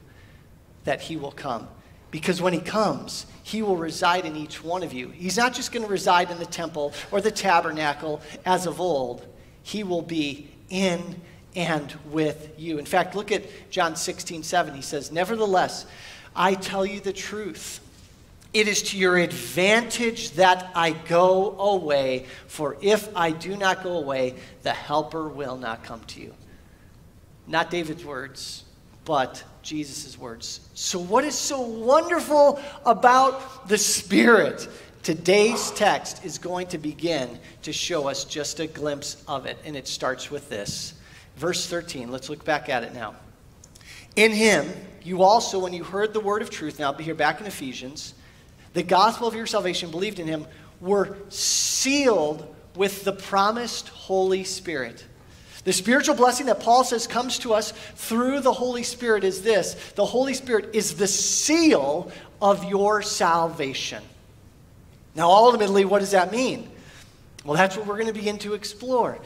that 0.84 1.02
He 1.02 1.18
will 1.18 1.32
come. 1.32 1.68
Because 2.10 2.40
when 2.40 2.54
He 2.54 2.60
comes, 2.60 3.26
He 3.42 3.60
will 3.60 3.76
reside 3.76 4.24
in 4.24 4.36
each 4.36 4.64
one 4.64 4.82
of 4.82 4.94
you. 4.94 5.10
He's 5.10 5.36
not 5.36 5.52
just 5.52 5.70
going 5.70 5.84
to 5.84 5.92
reside 5.92 6.30
in 6.30 6.38
the 6.38 6.46
temple 6.46 6.94
or 7.10 7.20
the 7.20 7.30
tabernacle 7.30 8.22
as 8.46 8.64
of 8.64 8.80
old, 8.80 9.26
He 9.68 9.84
will 9.84 10.00
be 10.00 10.48
in 10.70 11.20
and 11.54 11.94
with 12.10 12.54
you. 12.56 12.78
In 12.78 12.87
fact, 12.87 13.14
look 13.14 13.30
at 13.30 13.44
John 13.68 13.96
16, 13.96 14.42
7. 14.42 14.75
He 14.75 14.80
says, 14.80 15.12
Nevertheless, 15.12 15.84
I 16.34 16.54
tell 16.54 16.87
you 16.87 17.00
the 17.00 17.12
truth. 17.12 17.80
It 18.54 18.66
is 18.66 18.80
to 18.84 18.96
your 18.96 19.18
advantage 19.18 20.30
that 20.32 20.70
I 20.75 20.92
go 20.92 21.54
away, 21.58 22.25
for 22.46 22.78
if 22.80 23.14
I 23.14 23.30
do 23.30 23.58
not 23.58 23.82
go 23.82 23.98
away, 23.98 24.37
the 24.62 24.72
Helper 24.72 25.28
will 25.28 25.58
not 25.58 25.84
come 25.84 26.00
to 26.06 26.20
you. 26.22 26.34
Not 27.46 27.70
David's 27.70 28.06
words, 28.06 28.64
but 29.04 29.44
Jesus' 29.62 30.16
words. 30.16 30.60
So, 30.72 30.98
what 30.98 31.25
is 31.25 31.34
so 31.34 31.60
wonderful 31.60 32.58
about 32.87 33.68
the 33.68 33.76
Spirit? 33.76 34.66
Today's 35.02 35.70
text 35.70 36.24
is 36.24 36.38
going 36.38 36.66
to 36.68 36.78
begin 36.78 37.38
to 37.62 37.72
show 37.72 38.08
us 38.08 38.24
just 38.24 38.60
a 38.60 38.66
glimpse 38.66 39.22
of 39.26 39.46
it, 39.46 39.58
and 39.64 39.76
it 39.76 39.88
starts 39.88 40.30
with 40.30 40.48
this. 40.48 40.94
Verse 41.36 41.66
13, 41.66 42.10
let's 42.10 42.28
look 42.28 42.44
back 42.44 42.68
at 42.68 42.82
it 42.82 42.94
now. 42.94 43.14
In 44.16 44.32
him, 44.32 44.66
you 45.02 45.22
also, 45.22 45.58
when 45.58 45.72
you 45.72 45.84
heard 45.84 46.12
the 46.12 46.20
word 46.20 46.42
of 46.42 46.50
truth, 46.50 46.78
now 46.78 46.92
be 46.92 47.04
here 47.04 47.14
back 47.14 47.40
in 47.40 47.46
Ephesians, 47.46 48.14
the 48.74 48.82
gospel 48.82 49.28
of 49.28 49.34
your 49.34 49.46
salvation, 49.46 49.90
believed 49.90 50.18
in 50.18 50.26
him, 50.26 50.46
were 50.80 51.16
sealed 51.28 52.54
with 52.74 53.04
the 53.04 53.12
promised 53.12 53.88
Holy 53.88 54.44
Spirit. 54.44 55.04
The 55.64 55.72
spiritual 55.72 56.14
blessing 56.14 56.46
that 56.46 56.60
Paul 56.60 56.84
says 56.84 57.06
comes 57.06 57.38
to 57.40 57.52
us 57.54 57.72
through 57.96 58.40
the 58.40 58.52
Holy 58.52 58.82
Spirit 58.82 59.24
is 59.24 59.42
this 59.42 59.74
the 59.96 60.04
Holy 60.04 60.34
Spirit 60.34 60.70
is 60.74 60.94
the 60.94 61.08
seal 61.08 62.10
of 62.40 62.64
your 62.64 63.02
salvation. 63.02 64.02
Now, 65.18 65.32
ultimately, 65.32 65.84
what 65.84 65.98
does 65.98 66.12
that 66.12 66.30
mean? 66.30 66.70
Well, 67.44 67.56
that's 67.56 67.76
what 67.76 67.87
we're 67.87 67.96
going 67.96 68.06
to 68.06 68.12
begin 68.12 68.38
to 68.38 68.54
explore. 68.54 69.18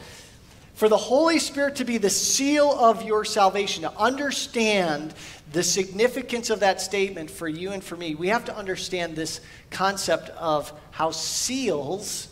For 0.73 0.89
the 0.89 0.97
Holy 0.97 1.37
Spirit 1.37 1.75
to 1.75 1.85
be 1.85 1.99
the 1.99 2.09
seal 2.09 2.71
of 2.71 3.03
your 3.03 3.23
salvation, 3.23 3.83
to 3.83 3.95
understand 3.95 5.13
the 5.51 5.61
significance 5.61 6.49
of 6.49 6.61
that 6.61 6.81
statement 6.81 7.29
for 7.29 7.47
you 7.47 7.73
and 7.73 7.83
for 7.83 7.95
me, 7.95 8.15
we 8.15 8.29
have 8.29 8.43
to 8.45 8.57
understand 8.57 9.15
this 9.15 9.39
concept 9.69 10.29
of 10.29 10.73
how 10.89 11.11
seals, 11.11 12.27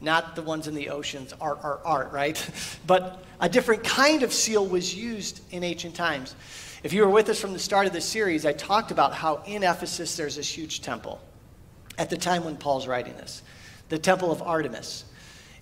not 0.00 0.34
the 0.34 0.40
ones 0.40 0.66
in 0.66 0.74
the 0.74 0.88
oceans, 0.88 1.34
art, 1.38 1.58
art, 1.62 1.82
art, 1.84 2.12
right? 2.12 2.42
But 2.86 3.22
a 3.40 3.48
different 3.50 3.84
kind 3.84 4.22
of 4.22 4.32
seal 4.32 4.66
was 4.66 4.94
used 4.94 5.42
in 5.52 5.64
ancient 5.64 5.94
times. 5.94 6.34
If 6.82 6.94
you 6.94 7.02
were 7.02 7.10
with 7.10 7.28
us 7.28 7.38
from 7.38 7.52
the 7.52 7.58
start 7.58 7.86
of 7.86 7.92
this 7.92 8.06
series, 8.06 8.46
I 8.46 8.54
talked 8.54 8.90
about 8.90 9.12
how 9.12 9.42
in 9.44 9.64
Ephesus 9.64 10.16
there's 10.16 10.36
this 10.36 10.48
huge 10.48 10.80
temple 10.80 11.20
at 11.98 12.10
the 12.10 12.16
time 12.16 12.44
when 12.44 12.56
Paul's 12.56 12.86
writing 12.86 13.14
this 13.16 13.42
the 13.88 13.98
temple 13.98 14.32
of 14.32 14.40
Artemis. 14.40 15.04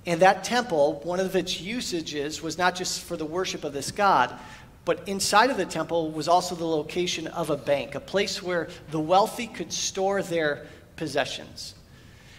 And 0.06 0.20
that 0.22 0.44
temple, 0.44 1.00
one 1.02 1.20
of 1.20 1.34
its 1.34 1.60
usages 1.60 2.40
was 2.40 2.56
not 2.56 2.76
just 2.76 3.02
for 3.02 3.16
the 3.16 3.24
worship 3.24 3.64
of 3.64 3.72
this 3.72 3.90
god, 3.90 4.38
but 4.84 5.06
inside 5.08 5.50
of 5.50 5.56
the 5.56 5.66
temple 5.66 6.10
was 6.10 6.28
also 6.28 6.54
the 6.54 6.64
location 6.64 7.26
of 7.26 7.50
a 7.50 7.56
bank, 7.56 7.94
a 7.94 8.00
place 8.00 8.42
where 8.42 8.68
the 8.92 9.00
wealthy 9.00 9.46
could 9.46 9.72
store 9.72 10.22
their 10.22 10.66
possessions. 10.96 11.74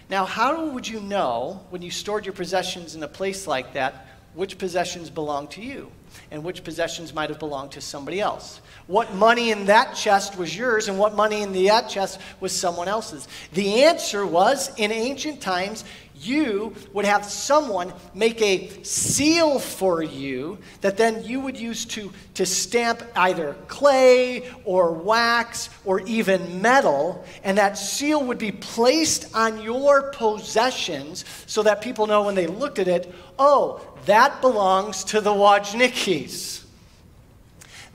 Now, 0.09 0.25
how 0.25 0.65
would 0.69 0.87
you 0.87 0.99
know 0.99 1.65
when 1.69 1.81
you 1.81 1.91
stored 1.91 2.25
your 2.25 2.33
possessions 2.33 2.95
in 2.95 3.03
a 3.03 3.07
place 3.07 3.45
like 3.45 3.73
that 3.73 4.07
which 4.33 4.57
possessions 4.57 5.09
belong 5.09 5.47
to 5.49 5.61
you 5.61 5.91
and 6.31 6.43
which 6.43 6.63
possessions 6.63 7.13
might 7.13 7.29
have 7.29 7.39
belonged 7.39 7.71
to 7.71 7.81
somebody 7.81 8.19
else? 8.19 8.61
What 8.87 9.13
money 9.13 9.51
in 9.51 9.65
that 9.65 9.93
chest 9.95 10.37
was 10.37 10.55
yours 10.55 10.87
and 10.87 10.97
what 10.97 11.15
money 11.15 11.41
in 11.41 11.53
that 11.65 11.89
chest 11.89 12.19
was 12.39 12.51
someone 12.51 12.87
else's? 12.87 13.27
The 13.53 13.83
answer 13.83 14.25
was 14.25 14.71
in 14.77 14.91
ancient 14.91 15.41
times, 15.41 15.83
you 16.21 16.73
would 16.93 17.05
have 17.05 17.25
someone 17.25 17.93
make 18.13 18.41
a 18.41 18.69
seal 18.83 19.59
for 19.59 20.03
you 20.03 20.57
that 20.81 20.97
then 20.97 21.23
you 21.23 21.39
would 21.39 21.57
use 21.57 21.85
to, 21.85 22.11
to 22.35 22.45
stamp 22.45 23.03
either 23.15 23.55
clay 23.67 24.49
or 24.63 24.91
wax 24.91 25.69
or 25.85 26.01
even 26.01 26.61
metal. 26.61 27.25
And 27.43 27.57
that 27.57 27.77
seal 27.77 28.23
would 28.25 28.37
be 28.37 28.51
placed 28.51 29.35
on 29.35 29.61
your 29.61 30.11
possessions 30.11 31.25
so 31.47 31.63
that 31.63 31.81
people 31.81 32.07
know 32.07 32.23
when 32.23 32.35
they 32.35 32.47
looked 32.47 32.79
at 32.79 32.87
it, 32.87 33.13
oh, 33.39 33.81
that 34.05 34.41
belongs 34.41 35.03
to 35.05 35.21
the 35.21 35.31
Wojnicki's. 35.31 36.65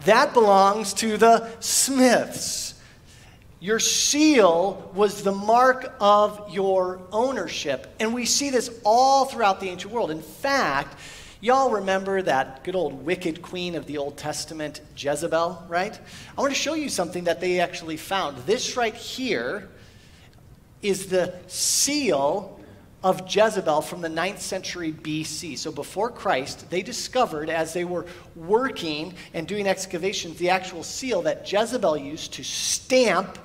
That 0.05 0.35
belongs 0.35 0.93
to 0.95 1.17
the 1.17 1.49
Smiths. 1.61 2.66
Your 3.59 3.81
seal 3.81 4.91
was 4.95 5.23
the 5.23 5.33
mark 5.33 5.95
of 5.99 6.53
your 6.53 7.01
ownership. 7.11 7.95
And 7.99 8.13
we 8.13 8.27
see 8.27 8.51
this 8.51 8.71
all 8.85 9.25
throughout 9.25 9.61
the 9.61 9.69
ancient 9.69 9.93
world. 9.93 10.11
In 10.11 10.21
fact, 10.21 10.99
y'all 11.41 11.71
remember 11.71 12.21
that 12.21 12.65
good 12.65 12.77
old 12.77 13.07
wicked 13.07 13.41
queen 13.41 13.75
of 13.75 13.87
the 13.87 13.97
Old 13.97 14.19
Testament, 14.19 14.83
Jezebel, 14.95 15.65
right? 15.69 15.99
I 16.37 16.41
want 16.41 16.53
to 16.53 16.59
show 16.59 16.75
you 16.75 16.91
something 16.91 17.25
that 17.25 17.41
they 17.41 17.59
actually 17.61 17.97
found. 17.97 18.37
This 18.45 18.77
right 18.77 18.95
here 18.95 19.71
is 20.83 21.07
the 21.07 21.35
seal 21.47 22.61
of 23.03 23.23
Jezebel 23.35 23.81
from 23.83 24.03
the 24.03 24.09
9th 24.09 24.41
century 24.41 24.93
BC. 24.93 25.57
So 25.57 25.73
before 25.73 26.11
Christ, 26.11 26.69
they 26.69 26.83
discovered 26.83 27.49
as 27.49 27.73
they 27.73 27.85
were 27.85 28.05
working 28.35 29.15
and 29.33 29.47
doing 29.47 29.67
excavations 29.67 30.37
the 30.37 30.51
actual 30.51 30.83
seal 30.83 31.23
that 31.23 31.51
Jezebel 31.51 31.97
used 31.97 32.35
to 32.35 32.45
stamp 32.45 33.39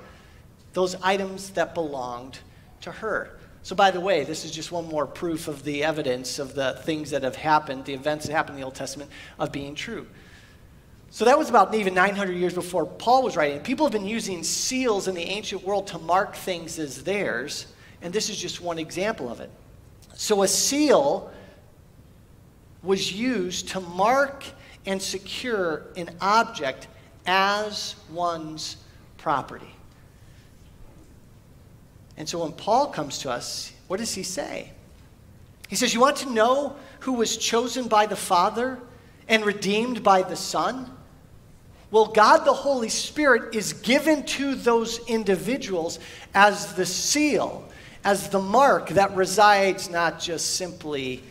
those 0.72 0.94
items 1.02 1.50
that 1.50 1.74
belonged 1.74 2.38
to 2.82 2.90
her. 2.90 3.38
So, 3.64 3.76
by 3.76 3.92
the 3.92 4.00
way, 4.00 4.24
this 4.24 4.44
is 4.44 4.50
just 4.50 4.72
one 4.72 4.88
more 4.88 5.06
proof 5.06 5.46
of 5.46 5.62
the 5.62 5.84
evidence 5.84 6.38
of 6.38 6.54
the 6.54 6.80
things 6.82 7.10
that 7.10 7.22
have 7.22 7.36
happened, 7.36 7.84
the 7.84 7.94
events 7.94 8.26
that 8.26 8.32
happened 8.32 8.56
in 8.56 8.60
the 8.60 8.64
Old 8.64 8.74
Testament, 8.74 9.10
of 9.38 9.52
being 9.52 9.76
true. 9.76 10.06
So, 11.10 11.24
that 11.26 11.38
was 11.38 11.48
about 11.48 11.72
even 11.74 11.94
900 11.94 12.32
years 12.32 12.54
before 12.54 12.86
Paul 12.86 13.22
was 13.22 13.36
writing. 13.36 13.60
People 13.60 13.86
have 13.86 13.92
been 13.92 14.06
using 14.06 14.42
seals 14.42 15.06
in 15.06 15.14
the 15.14 15.22
ancient 15.22 15.62
world 15.62 15.86
to 15.88 15.98
mark 15.98 16.34
things 16.34 16.78
as 16.80 17.04
theirs, 17.04 17.66
and 18.00 18.12
this 18.12 18.30
is 18.30 18.36
just 18.36 18.60
one 18.60 18.78
example 18.78 19.30
of 19.30 19.40
it. 19.40 19.50
So, 20.14 20.42
a 20.42 20.48
seal 20.48 21.30
was 22.82 23.12
used 23.12 23.68
to 23.68 23.80
mark 23.80 24.44
and 24.86 25.00
secure 25.00 25.84
an 25.96 26.10
object 26.20 26.88
as 27.26 27.94
one's 28.10 28.78
property. 29.18 29.72
And 32.16 32.28
so 32.28 32.42
when 32.42 32.52
Paul 32.52 32.88
comes 32.88 33.18
to 33.18 33.30
us, 33.30 33.72
what 33.88 33.98
does 33.98 34.14
he 34.14 34.22
say? 34.22 34.70
He 35.68 35.76
says, 35.76 35.94
You 35.94 36.00
want 36.00 36.16
to 36.18 36.30
know 36.30 36.76
who 37.00 37.14
was 37.14 37.36
chosen 37.36 37.88
by 37.88 38.06
the 38.06 38.16
Father 38.16 38.78
and 39.28 39.44
redeemed 39.44 40.02
by 40.02 40.22
the 40.22 40.36
Son? 40.36 40.90
Well, 41.90 42.06
God 42.06 42.44
the 42.44 42.52
Holy 42.52 42.88
Spirit 42.88 43.54
is 43.54 43.74
given 43.74 44.24
to 44.24 44.54
those 44.54 44.98
individuals 45.08 45.98
as 46.34 46.74
the 46.74 46.86
seal, 46.86 47.68
as 48.04 48.30
the 48.30 48.40
mark 48.40 48.88
that 48.90 49.14
resides 49.14 49.90
not 49.90 50.18
just 50.20 50.56
simply 50.56 51.22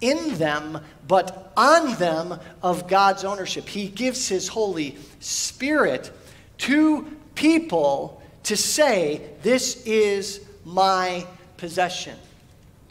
in 0.00 0.38
them, 0.38 0.80
but 1.08 1.52
on 1.56 1.94
them 1.96 2.38
of 2.62 2.86
God's 2.86 3.24
ownership. 3.24 3.68
He 3.68 3.88
gives 3.88 4.28
His 4.28 4.48
Holy 4.48 4.96
Spirit 5.20 6.12
to 6.58 7.06
people 7.34 8.22
to 8.44 8.56
say, 8.56 9.20
This 9.42 9.84
is 9.84 10.40
my 10.64 11.26
possession. 11.56 12.16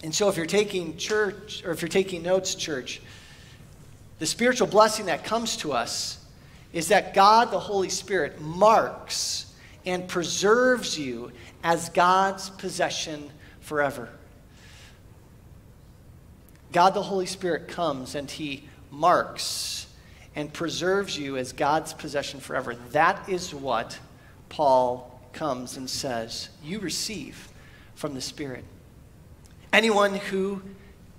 And 0.03 0.13
so, 0.13 0.27
if 0.27 0.35
you're 0.35 0.45
taking 0.45 0.97
church, 0.97 1.63
or 1.65 1.71
if 1.71 1.81
you're 1.81 1.89
taking 1.89 2.23
notes, 2.23 2.55
church, 2.55 3.01
the 4.19 4.25
spiritual 4.25 4.67
blessing 4.67 5.05
that 5.07 5.23
comes 5.23 5.57
to 5.57 5.73
us 5.73 6.23
is 6.73 6.89
that 6.89 7.13
God, 7.13 7.51
the 7.51 7.59
Holy 7.59 7.89
Spirit, 7.89 8.41
marks 8.41 9.53
and 9.85 10.07
preserves 10.07 10.97
you 10.97 11.31
as 11.63 11.89
God's 11.89 12.49
possession 12.49 13.29
forever. 13.61 14.09
God, 16.71 16.93
the 16.93 17.03
Holy 17.03 17.25
Spirit, 17.27 17.67
comes 17.67 18.15
and 18.15 18.29
He 18.29 18.67
marks 18.91 19.87
and 20.35 20.51
preserves 20.51 21.17
you 21.17 21.37
as 21.37 21.53
God's 21.53 21.93
possession 21.93 22.39
forever. 22.39 22.75
That 22.91 23.29
is 23.29 23.53
what 23.53 23.99
Paul 24.49 25.12
comes 25.33 25.77
and 25.77 25.89
says, 25.89 26.49
You 26.63 26.79
receive 26.79 27.49
from 27.95 28.13
the 28.13 28.21
Spirit. 28.21 28.63
Anyone 29.71 30.15
who 30.15 30.61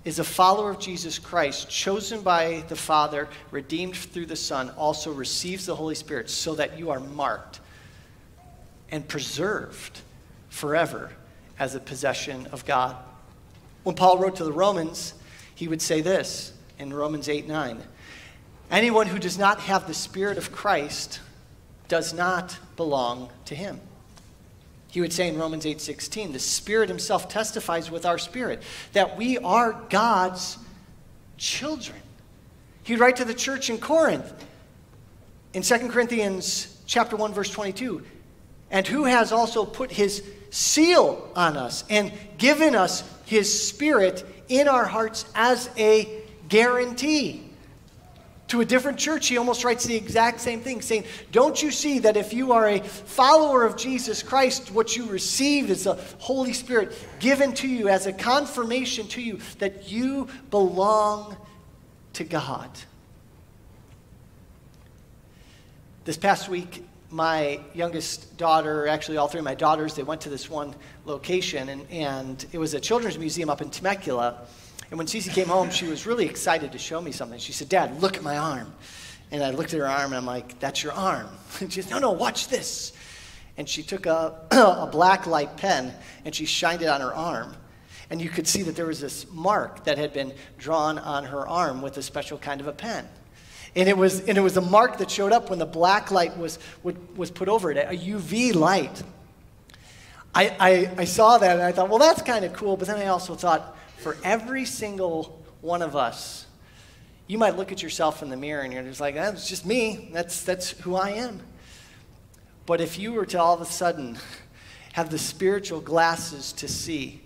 is 0.05 0.19
a 0.19 0.25
follower 0.25 0.71
of 0.71 0.79
Jesus 0.79 1.19
Christ, 1.19 1.69
chosen 1.71 2.21
by 2.21 2.65
the 2.69 2.77
Father, 2.77 3.29
redeemed 3.51 3.97
through 3.97 4.27
the 4.27 4.37
Son, 4.37 4.71
also 4.71 5.13
receives 5.13 5.67
the 5.67 5.75
Holy 5.75 5.95
Spirit 5.95 6.29
so 6.29 6.55
that 6.55 6.79
you 6.79 6.91
are 6.91 7.01
marked 7.01 7.61
and 8.91 9.07
preserved 9.09 10.01
forever 10.51 11.11
as 11.59 11.75
a 11.75 11.81
possession 11.81 12.47
of 12.53 12.65
God. 12.65 12.97
When 13.83 13.97
Paul 13.97 14.19
wrote 14.19 14.37
to 14.37 14.45
the 14.45 14.53
Romans, 14.53 15.15
he 15.55 15.69
would 15.69 15.83
say 15.83 16.01
this 16.01 16.53
in 16.79 16.93
Romans 16.93 17.29
8 17.29 17.49
9 17.49 17.83
Anyone 18.71 19.07
who 19.07 19.19
does 19.19 19.39
not 19.39 19.61
have 19.61 19.87
the 19.87 19.95
Spirit 19.95 20.39
of 20.39 20.53
Christ 20.53 21.21
does 21.89 22.15
not 22.15 22.59
belong 22.77 23.31
to 23.47 23.55
him. 23.55 23.81
He 24.95 25.01
would 25.01 25.13
say 25.13 25.27
in 25.27 25.37
Romans 25.37 25.65
8:16, 25.67 26.33
the 26.33 26.39
Spirit 26.39 26.89
himself 26.89 27.29
testifies 27.29 27.91
with 27.91 28.07
our 28.07 28.17
spirit 28.17 28.63
that 28.93 29.17
we 29.17 29.39
are 29.39 29.73
God's 29.91 30.57
children. 31.37 31.99
He'd 32.85 33.01
write 33.01 33.17
to 33.17 33.25
the 33.25 33.35
church 33.35 33.69
in 33.69 33.79
Corinth 33.79 34.33
in 35.53 35.63
2 35.65 35.89
Corinthians 35.89 36.79
chapter 36.87 37.17
1 37.17 37.35
verse 37.35 37.51
22, 37.51 38.05
and 38.71 38.87
who 38.87 39.03
has 39.03 39.33
also 39.33 39.65
put 39.65 39.91
his 39.91 40.23
seal 40.51 41.29
on 41.35 41.57
us 41.57 41.83
and 41.91 42.13
given 42.39 42.77
us 42.77 43.03
his 43.25 43.67
spirit 43.67 44.25
in 44.49 44.69
our 44.69 44.85
hearts 44.85 45.25
as 45.35 45.71
a 45.77 46.23
guarantee 46.49 47.51
to 48.55 48.61
a 48.61 48.65
different 48.65 48.97
church, 48.97 49.27
he 49.27 49.37
almost 49.37 49.65
writes 49.65 49.85
the 49.85 49.97
exact 49.97 50.41
same 50.41 50.61
thing, 50.61 50.81
saying, 50.81 51.03
Don't 51.33 51.61
you 51.61 51.73
see 51.73 51.99
that 51.99 52.17
if 52.17 52.33
you 52.33 52.53
are 52.53 52.69
a 52.69 52.79
follower 52.79 53.65
of 53.65 53.77
Jesus 53.77 54.23
Christ, 54.23 54.71
what 54.71 54.97
you 54.97 55.07
received 55.07 55.71
is 55.71 55.85
the 55.85 55.95
Holy 56.19 56.53
Spirit 56.53 56.97
given 57.19 57.53
to 57.55 57.67
you 57.67 57.89
as 57.89 58.07
a 58.07 58.13
confirmation 58.13 59.09
to 59.09 59.21
you 59.21 59.41
that 59.59 59.91
you 59.91 60.29
belong 60.51 61.37
to 62.13 62.23
God? 62.23 62.71
This 66.05 66.17
past 66.17 66.49
week, 66.49 66.85
my 67.11 67.59
youngest 67.75 68.37
daughter, 68.37 68.87
actually 68.87 69.17
all 69.17 69.27
three 69.27 69.41
of 69.41 69.45
my 69.45 69.57
daughters, 69.57 69.97
they 69.97 70.05
went 70.05 70.21
to 70.21 70.31
this 70.31 70.49
one 70.49 70.77
location, 71.07 71.71
and, 71.71 71.91
and 71.91 72.47
it 72.53 72.59
was 72.59 72.73
a 72.75 72.79
children's 72.79 73.19
museum 73.19 73.51
up 73.51 73.63
in 73.63 73.71
Temecula. 73.71 74.47
And 74.95 74.99
when 75.01 75.09
Cece 75.09 75.35
came 75.35 75.49
home, 75.49 75.71
she 75.71 75.89
was 75.89 76.07
really 76.07 76.25
excited 76.25 76.71
to 76.71 76.79
show 76.79 77.01
me 77.01 77.11
something. 77.11 77.41
She 77.41 77.51
said, 77.51 77.69
Dad, 77.69 78.01
look 78.01 78.17
at 78.17 78.23
my 78.23 78.39
arm. 78.39 78.73
And 79.33 79.43
I 79.43 79.51
looked 79.51 79.75
at 79.75 79.81
her 79.81 79.89
arm 79.89 80.13
and 80.13 80.15
I'm 80.15 80.25
like, 80.25 80.61
That's 80.61 80.85
your 80.85 80.93
arm. 80.93 81.27
And 81.61 81.73
she 81.73 81.83
said, 81.83 81.91
No, 81.91 81.99
no, 81.99 82.13
watch 82.13 82.47
this. 82.47 82.93
And 83.57 83.69
she 83.69 83.83
took 83.83 84.07
a, 84.07 84.37
a 84.53 84.89
black 84.93 85.27
light 85.27 85.57
pen 85.57 85.93
and 86.25 86.33
she 86.33 86.45
shined 86.45 86.81
it 86.81 86.87
on 86.87 87.01
her 87.01 87.13
arm. 87.13 87.57
And 88.09 88.23
you 88.23 88.29
could 88.29 88.47
see 88.47 88.63
that 88.63 88.77
there 88.77 88.87
was 88.87 89.01
this 89.01 89.27
mark 89.33 89.83
that 89.83 89.99
had 89.99 90.13
been 90.13 90.33
drawn 90.59 91.01
on 91.01 91.25
her 91.25 91.45
arm 91.49 91.83
with 91.83 91.99
a 91.99 92.03
special 92.03 92.39
kind 92.39 92.61
of 92.61 92.69
a 92.69 92.73
pen. 92.73 93.09
And 93.75 93.89
it 93.89 93.99
was, 93.99 94.21
and 94.21 94.39
it 94.39 94.43
was 94.43 94.57
a 94.57 94.61
mark 94.61 94.99
that 94.99 95.11
showed 95.11 95.33
up 95.33 95.51
when 95.51 95.59
the 95.59 95.67
black 95.67 96.13
light 96.13 96.39
was, 96.39 96.61
was 96.85 97.33
put 97.33 97.49
over 97.49 97.73
it, 97.73 97.79
a 97.79 97.99
UV 97.99 98.55
light. 98.55 99.03
I, 100.37 100.57
I, 100.61 100.91
I 100.99 101.05
saw 101.05 101.39
that 101.39 101.51
and 101.51 101.63
I 101.63 101.73
thought, 101.73 101.89
well, 101.89 101.99
that's 101.99 102.23
kind 102.23 102.45
of 102.45 102.53
cool. 102.53 102.77
But 102.77 102.87
then 102.87 102.99
I 102.99 103.07
also 103.07 103.35
thought, 103.35 103.77
for 104.05 104.19
every 104.23 104.67
single 104.67 105.43
one 105.63 105.81
of 105.81 105.97
us. 105.97 106.45
You 107.27 107.39
might 107.39 107.57
look 107.57 107.73
at 107.73 107.83
yourself 107.83 108.23
in 108.23 108.29
the 108.29 108.37
mirror 108.37 108.61
and 108.61 108.71
you're 108.71 108.83
just 108.83 109.01
like, 109.01 109.15
that's 109.15 109.49
just 109.49 109.65
me. 109.65 110.11
That's, 110.13 110.43
that's 110.43 110.73
who 110.81 110.95
I 110.95 111.13
am. 111.13 111.41
But 112.67 112.83
if 112.83 112.99
you 112.99 113.15
were 113.15 113.25
to 113.25 113.41
all 113.41 113.55
of 113.55 113.63
a 113.63 113.65
sudden 113.65 114.19
have 114.93 115.09
the 115.09 115.17
spiritual 115.17 115.81
glasses 115.81 116.53
to 116.53 116.69
see, 116.69 117.23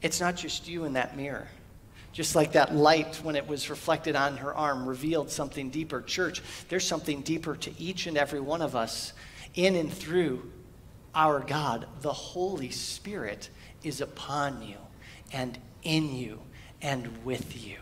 it's 0.00 0.18
not 0.18 0.34
just 0.34 0.66
you 0.66 0.86
in 0.86 0.94
that 0.94 1.14
mirror. 1.14 1.46
Just 2.12 2.34
like 2.34 2.52
that 2.52 2.74
light, 2.74 3.16
when 3.16 3.36
it 3.36 3.46
was 3.46 3.68
reflected 3.68 4.16
on 4.16 4.38
her 4.38 4.54
arm, 4.54 4.86
revealed 4.86 5.30
something 5.30 5.68
deeper. 5.68 6.00
Church, 6.00 6.42
there's 6.70 6.86
something 6.86 7.20
deeper 7.20 7.54
to 7.54 7.78
each 7.78 8.06
and 8.06 8.16
every 8.16 8.40
one 8.40 8.62
of 8.62 8.74
us 8.74 9.12
in 9.54 9.76
and 9.76 9.92
through 9.92 10.50
our 11.14 11.40
God. 11.40 11.86
The 12.00 12.14
Holy 12.14 12.70
Spirit 12.70 13.50
is 13.84 14.00
upon 14.00 14.62
you 14.62 14.78
and 15.32 15.58
in 15.82 16.14
you 16.14 16.40
and 16.82 17.24
with 17.24 17.64
you. 17.64 17.78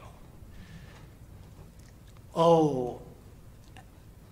Oh, 2.35 3.01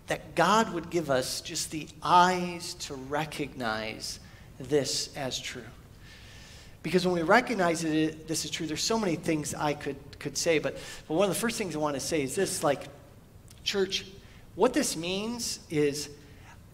that 0.07 0.35
God 0.35 0.73
would 0.75 0.91
give 0.91 1.11
us 1.11 1.41
just 1.41 1.71
the 1.71 1.89
eyes 2.03 2.75
to 2.75 2.95
recognize 2.95 4.21
this 4.59 5.15
as 5.17 5.39
true. 5.39 5.63
Because 6.83 7.07
when 7.07 7.15
we 7.15 7.23
recognize 7.23 7.81
that 7.81 8.29
this 8.29 8.45
is 8.45 8.51
true, 8.51 8.67
there's 8.67 8.83
so 8.83 8.99
many 8.99 9.17
things 9.17 9.55
I 9.55 9.73
could, 9.73 9.97
could 10.19 10.37
say, 10.37 10.59
but, 10.59 10.77
but 11.09 11.15
one 11.15 11.29
of 11.29 11.35
the 11.35 11.41
first 11.41 11.57
things 11.57 11.75
I 11.75 11.79
want 11.79 11.95
to 11.95 12.01
say 12.01 12.23
is 12.23 12.35
this 12.35 12.63
like, 12.63 12.89
church, 13.65 14.05
what 14.55 14.75
this 14.75 14.95
means 14.95 15.61
is 15.71 16.11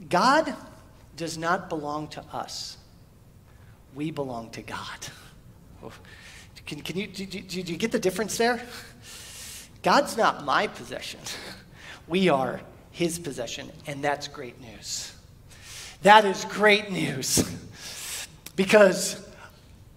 God 0.09 0.53
does 1.17 1.39
not 1.39 1.69
belong 1.69 2.09
to 2.09 2.25
us, 2.33 2.77
we 3.95 4.11
belong 4.11 4.51
to 4.51 4.63
God. 4.63 4.79
Oh, 5.83 5.91
Can, 6.71 6.83
can 6.83 6.97
you, 6.97 7.09
do, 7.09 7.27
do, 7.27 7.41
do 7.41 7.73
you 7.73 7.77
get 7.77 7.91
the 7.91 7.99
difference 7.99 8.39
there? 8.39 8.63
God's 9.83 10.17
not 10.17 10.45
my 10.45 10.69
possession. 10.69 11.19
We 12.07 12.29
are 12.29 12.61
his 12.93 13.19
possession, 13.19 13.73
and 13.89 14.05
that's 14.05 14.29
great 14.29 14.61
news. 14.61 15.13
That 16.03 16.25
is 16.25 16.45
great 16.45 16.93
news 16.93 17.45
because 18.55 19.21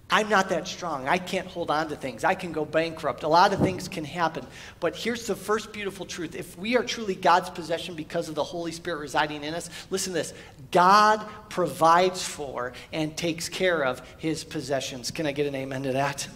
I'm 0.10 0.30
not 0.30 0.50
that 0.50 0.68
strong. 0.68 1.08
I 1.08 1.20
can't 1.20 1.46
hold 1.46 1.70
on 1.70 1.90
to 1.90 1.96
things. 1.96 2.24
I 2.24 2.34
can 2.34 2.52
go 2.52 2.66
bankrupt. 2.66 3.22
A 3.22 3.28
lot 3.28 3.54
of 3.54 3.60
things 3.60 3.88
can 3.88 4.04
happen. 4.04 4.44
But 4.80 4.96
here's 4.96 5.28
the 5.28 5.36
first 5.36 5.74
beautiful 5.74 6.08
truth. 6.08 6.34
If 6.34 6.58
we 6.58 6.76
are 6.76 6.84
truly 6.84 7.14
God's 7.14 7.52
possession 7.52 7.94
because 7.94 8.30
of 8.30 8.34
the 8.34 8.44
Holy 8.44 8.72
Spirit 8.72 8.98
residing 8.98 9.44
in 9.44 9.54
us, 9.54 9.70
listen 9.92 10.14
to 10.14 10.18
this 10.18 10.34
God 10.72 11.24
provides 11.50 12.28
for 12.28 12.74
and 12.92 13.16
takes 13.16 13.48
care 13.48 13.86
of 13.86 14.02
his 14.18 14.44
possessions. 14.44 15.12
Can 15.12 15.28
I 15.28 15.34
get 15.34 15.46
an 15.46 15.54
amen 15.54 15.84
to 15.84 15.92
that? 15.92 16.28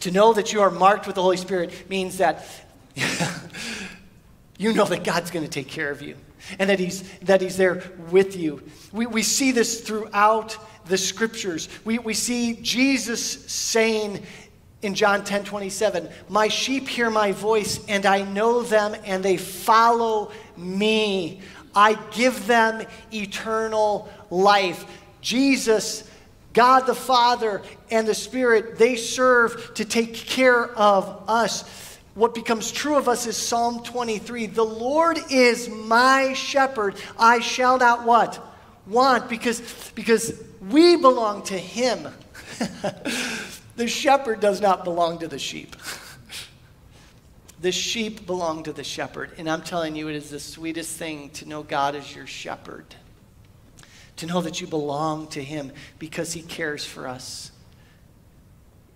To 0.00 0.10
know 0.10 0.32
that 0.34 0.52
you 0.52 0.60
are 0.60 0.70
marked 0.70 1.06
with 1.06 1.16
the 1.16 1.22
Holy 1.22 1.36
Spirit 1.36 1.88
means 1.88 2.18
that 2.18 2.46
you 4.58 4.72
know 4.72 4.84
that 4.84 5.04
God's 5.04 5.30
going 5.30 5.44
to 5.44 5.50
take 5.50 5.68
care 5.68 5.90
of 5.90 6.02
you 6.02 6.16
and 6.58 6.68
that 6.68 6.78
He's, 6.78 7.02
that 7.20 7.40
he's 7.40 7.56
there 7.56 7.82
with 8.10 8.36
you. 8.36 8.62
We, 8.92 9.06
we 9.06 9.22
see 9.22 9.52
this 9.52 9.80
throughout 9.80 10.56
the 10.86 10.98
scriptures. 10.98 11.68
We, 11.84 11.98
we 11.98 12.14
see 12.14 12.56
Jesus 12.60 13.50
saying 13.50 14.22
in 14.82 14.94
John 14.94 15.24
10 15.24 15.44
27, 15.44 16.08
My 16.28 16.48
sheep 16.48 16.86
hear 16.86 17.10
my 17.10 17.32
voice, 17.32 17.80
and 17.88 18.04
I 18.04 18.22
know 18.22 18.62
them, 18.62 18.94
and 19.04 19.24
they 19.24 19.38
follow 19.38 20.30
me. 20.56 21.40
I 21.74 21.94
give 22.12 22.46
them 22.46 22.86
eternal 23.12 24.08
life. 24.30 24.84
Jesus 25.20 26.08
God 26.54 26.86
the 26.86 26.94
Father 26.94 27.60
and 27.90 28.06
the 28.06 28.14
Spirit, 28.14 28.78
they 28.78 28.96
serve 28.96 29.74
to 29.74 29.84
take 29.84 30.14
care 30.14 30.66
of 30.66 31.24
us. 31.28 31.98
what 32.14 32.32
becomes 32.32 32.70
true 32.70 32.94
of 32.94 33.08
us 33.08 33.26
is 33.26 33.36
Psalm 33.36 33.82
23. 33.82 34.46
The 34.46 34.64
Lord 34.64 35.18
is 35.30 35.68
my 35.68 36.32
shepherd. 36.32 36.94
I 37.18 37.40
shall 37.40 37.76
not 37.76 38.04
what? 38.04 38.40
Want 38.86 39.28
because, 39.28 39.90
because 39.96 40.40
we 40.70 40.94
belong 40.96 41.42
to 41.44 41.58
him. 41.58 42.06
the 43.76 43.88
shepherd 43.88 44.38
does 44.38 44.60
not 44.60 44.84
belong 44.84 45.18
to 45.18 45.28
the 45.28 45.40
sheep. 45.40 45.74
the 47.60 47.72
sheep 47.72 48.26
belong 48.26 48.62
to 48.62 48.72
the 48.72 48.84
shepherd. 48.84 49.32
And 49.38 49.50
I'm 49.50 49.62
telling 49.62 49.96
you, 49.96 50.06
it 50.08 50.14
is 50.14 50.30
the 50.30 50.38
sweetest 50.38 50.96
thing 50.96 51.30
to 51.30 51.48
know 51.48 51.64
God 51.64 51.96
as 51.96 52.14
your 52.14 52.28
shepherd. 52.28 52.94
To 54.16 54.26
know 54.26 54.40
that 54.42 54.60
you 54.60 54.66
belong 54.66 55.26
to 55.28 55.42
him 55.42 55.72
because 55.98 56.32
he 56.32 56.42
cares 56.42 56.84
for 56.84 57.08
us. 57.08 57.50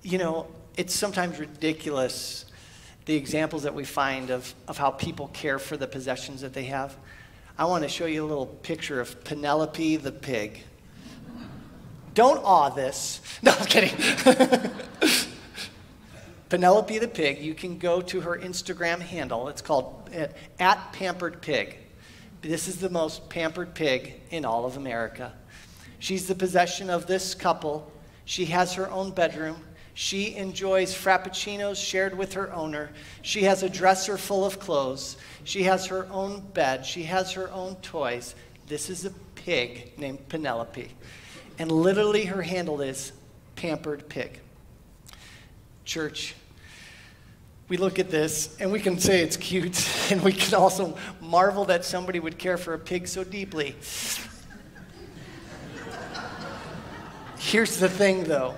You 0.02 0.18
know, 0.18 0.46
it's 0.76 0.94
sometimes 0.94 1.38
ridiculous 1.38 2.44
the 3.04 3.14
examples 3.14 3.62
that 3.62 3.74
we 3.74 3.84
find 3.84 4.30
of, 4.30 4.54
of 4.68 4.76
how 4.78 4.90
people 4.90 5.28
care 5.28 5.58
for 5.58 5.76
the 5.76 5.86
possessions 5.86 6.42
that 6.42 6.52
they 6.52 6.64
have. 6.64 6.94
I 7.56 7.64
want 7.64 7.82
to 7.82 7.88
show 7.88 8.06
you 8.06 8.24
a 8.24 8.28
little 8.28 8.46
picture 8.46 9.00
of 9.00 9.24
Penelope 9.24 9.96
the 9.96 10.12
pig. 10.12 10.60
Don't 12.14 12.38
awe 12.44 12.68
this. 12.68 13.20
No, 13.42 13.52
I'm 13.52 13.66
kidding. 13.66 13.94
Penelope 16.48 16.98
the 16.98 17.08
pig, 17.08 17.38
you 17.38 17.54
can 17.54 17.78
go 17.78 18.00
to 18.00 18.20
her 18.20 18.36
Instagram 18.36 19.00
handle. 19.00 19.48
It's 19.48 19.62
called 19.62 20.10
at, 20.12 20.36
at 20.58 20.92
Pampered 20.92 21.40
Pig. 21.40 21.78
This 22.40 22.68
is 22.68 22.76
the 22.76 22.90
most 22.90 23.28
pampered 23.28 23.74
pig 23.74 24.20
in 24.30 24.44
all 24.44 24.64
of 24.64 24.76
America. 24.76 25.32
She's 25.98 26.28
the 26.28 26.34
possession 26.34 26.88
of 26.88 27.06
this 27.06 27.34
couple. 27.34 27.90
She 28.24 28.46
has 28.46 28.74
her 28.74 28.90
own 28.90 29.10
bedroom. 29.10 29.56
She 29.94 30.36
enjoys 30.36 30.94
frappuccinos 30.94 31.76
shared 31.76 32.16
with 32.16 32.34
her 32.34 32.52
owner. 32.52 32.90
She 33.22 33.42
has 33.42 33.64
a 33.64 33.68
dresser 33.68 34.16
full 34.16 34.44
of 34.44 34.60
clothes. 34.60 35.16
She 35.42 35.64
has 35.64 35.86
her 35.86 36.06
own 36.12 36.40
bed. 36.54 36.86
She 36.86 37.02
has 37.04 37.32
her 37.32 37.50
own 37.50 37.74
toys. 37.76 38.36
This 38.68 38.90
is 38.90 39.04
a 39.04 39.10
pig 39.34 39.98
named 39.98 40.28
Penelope. 40.28 40.94
And 41.58 41.72
literally, 41.72 42.26
her 42.26 42.42
handle 42.42 42.80
is 42.80 43.12
Pampered 43.56 44.08
Pig. 44.08 44.38
Church, 45.84 46.36
we 47.68 47.76
look 47.76 47.98
at 47.98 48.10
this 48.10 48.56
and 48.60 48.72
we 48.72 48.80
can 48.80 48.98
say 48.98 49.22
it's 49.22 49.36
cute, 49.36 49.86
and 50.10 50.22
we 50.22 50.32
can 50.32 50.54
also 50.54 50.96
marvel 51.20 51.64
that 51.66 51.84
somebody 51.84 52.20
would 52.20 52.38
care 52.38 52.56
for 52.56 52.74
a 52.74 52.78
pig 52.78 53.06
so 53.06 53.24
deeply. 53.24 53.76
Here's 57.38 57.78
the 57.78 57.88
thing, 57.88 58.24
though 58.24 58.54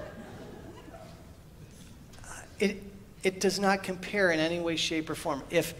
uh, 2.24 2.28
it, 2.58 2.82
it 3.22 3.40
does 3.40 3.60
not 3.60 3.82
compare 3.82 4.30
in 4.30 4.40
any 4.40 4.58
way, 4.58 4.76
shape, 4.76 5.10
or 5.10 5.14
form. 5.14 5.42
If 5.50 5.74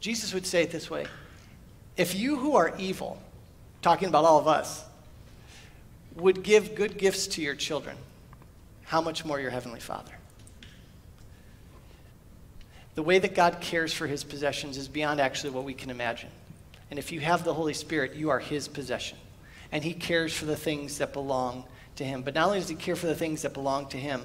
Jesus 0.00 0.32
would 0.32 0.46
say 0.46 0.62
it 0.62 0.70
this 0.70 0.90
way 0.90 1.06
if 1.96 2.14
you 2.14 2.36
who 2.36 2.56
are 2.56 2.74
evil, 2.78 3.20
talking 3.82 4.08
about 4.08 4.24
all 4.24 4.38
of 4.38 4.48
us, 4.48 4.84
would 6.16 6.42
give 6.42 6.74
good 6.74 6.98
gifts 6.98 7.26
to 7.26 7.42
your 7.42 7.54
children, 7.54 7.96
how 8.84 9.00
much 9.00 9.24
more 9.24 9.38
your 9.38 9.50
Heavenly 9.50 9.80
Father? 9.80 10.12
The 12.94 13.02
way 13.02 13.18
that 13.18 13.34
God 13.34 13.60
cares 13.60 13.92
for 13.92 14.06
his 14.06 14.22
possessions 14.22 14.76
is 14.76 14.88
beyond 14.88 15.20
actually 15.20 15.50
what 15.50 15.64
we 15.64 15.74
can 15.74 15.90
imagine. 15.90 16.30
And 16.90 16.98
if 16.98 17.10
you 17.10 17.20
have 17.20 17.42
the 17.44 17.54
Holy 17.54 17.72
Spirit, 17.72 18.14
you 18.14 18.30
are 18.30 18.38
his 18.38 18.68
possession. 18.68 19.16
And 19.70 19.82
he 19.82 19.94
cares 19.94 20.34
for 20.34 20.44
the 20.44 20.56
things 20.56 20.98
that 20.98 21.14
belong 21.14 21.64
to 21.96 22.04
him. 22.04 22.22
But 22.22 22.34
not 22.34 22.48
only 22.48 22.60
does 22.60 22.68
he 22.68 22.74
care 22.74 22.96
for 22.96 23.06
the 23.06 23.14
things 23.14 23.42
that 23.42 23.54
belong 23.54 23.88
to 23.88 23.96
him, 23.96 24.22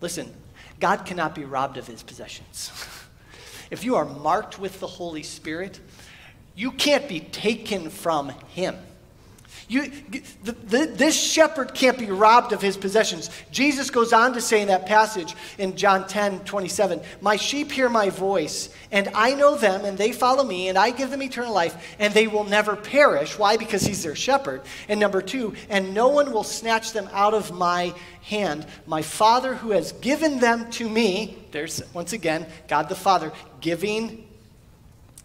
listen, 0.00 0.32
God 0.80 1.06
cannot 1.06 1.36
be 1.36 1.44
robbed 1.44 1.76
of 1.76 1.86
his 1.86 2.02
possessions. 2.02 2.72
if 3.70 3.84
you 3.84 3.94
are 3.94 4.04
marked 4.04 4.58
with 4.58 4.80
the 4.80 4.88
Holy 4.88 5.22
Spirit, 5.22 5.78
you 6.56 6.72
can't 6.72 7.08
be 7.08 7.20
taken 7.20 7.90
from 7.90 8.30
him. 8.48 8.76
You, 9.68 9.90
the, 10.42 10.52
the, 10.52 10.86
this 10.86 11.18
shepherd 11.18 11.74
can't 11.74 11.98
be 11.98 12.10
robbed 12.10 12.52
of 12.52 12.60
his 12.60 12.76
possessions. 12.76 13.30
Jesus 13.50 13.90
goes 13.90 14.12
on 14.12 14.34
to 14.34 14.40
say 14.40 14.60
in 14.60 14.68
that 14.68 14.86
passage 14.86 15.34
in 15.58 15.76
John 15.76 16.06
10 16.06 16.40
27, 16.40 17.00
My 17.20 17.36
sheep 17.36 17.72
hear 17.72 17.88
my 17.88 18.10
voice, 18.10 18.68
and 18.92 19.08
I 19.14 19.34
know 19.34 19.56
them, 19.56 19.84
and 19.84 19.96
they 19.96 20.12
follow 20.12 20.44
me, 20.44 20.68
and 20.68 20.76
I 20.76 20.90
give 20.90 21.10
them 21.10 21.22
eternal 21.22 21.54
life, 21.54 21.96
and 21.98 22.12
they 22.12 22.26
will 22.26 22.44
never 22.44 22.76
perish. 22.76 23.38
Why? 23.38 23.56
Because 23.56 23.82
he's 23.82 24.02
their 24.02 24.14
shepherd. 24.14 24.62
And 24.88 25.00
number 25.00 25.22
two, 25.22 25.54
and 25.70 25.94
no 25.94 26.08
one 26.08 26.32
will 26.32 26.44
snatch 26.44 26.92
them 26.92 27.08
out 27.12 27.34
of 27.34 27.52
my 27.52 27.94
hand. 28.22 28.66
My 28.86 29.02
Father 29.02 29.54
who 29.54 29.70
has 29.70 29.92
given 29.92 30.40
them 30.40 30.70
to 30.72 30.88
me, 30.88 31.38
there's 31.52 31.82
once 31.94 32.12
again 32.12 32.46
God 32.68 32.88
the 32.88 32.94
Father 32.94 33.32
giving 33.60 34.26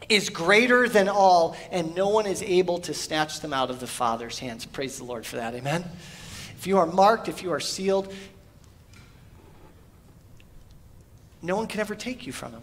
is 0.08 0.30
greater 0.30 0.88
than 0.88 1.10
all, 1.10 1.58
and 1.72 1.94
no 1.96 2.08
one 2.10 2.26
is 2.26 2.42
able 2.42 2.80
to 2.80 2.94
snatch 2.94 3.42
them 3.42 3.54
out 3.54 3.70
of 3.70 3.80
the 3.80 3.88
Father's 3.88 4.40
hands. 4.40 4.66
Praise 4.66 4.98
the 4.98 5.04
Lord 5.04 5.26
for 5.26 5.36
that. 5.36 5.54
Amen. 5.54 5.84
If 6.58 6.68
you 6.68 6.78
are 6.78 6.86
marked, 6.86 7.28
if 7.28 7.44
you 7.44 7.52
are 7.52 7.60
sealed, 7.60 8.14
no 11.42 11.56
one 11.56 11.68
can 11.68 11.80
ever 11.80 11.96
take 11.96 12.26
you 12.26 12.34
from 12.34 12.52
him. 12.52 12.62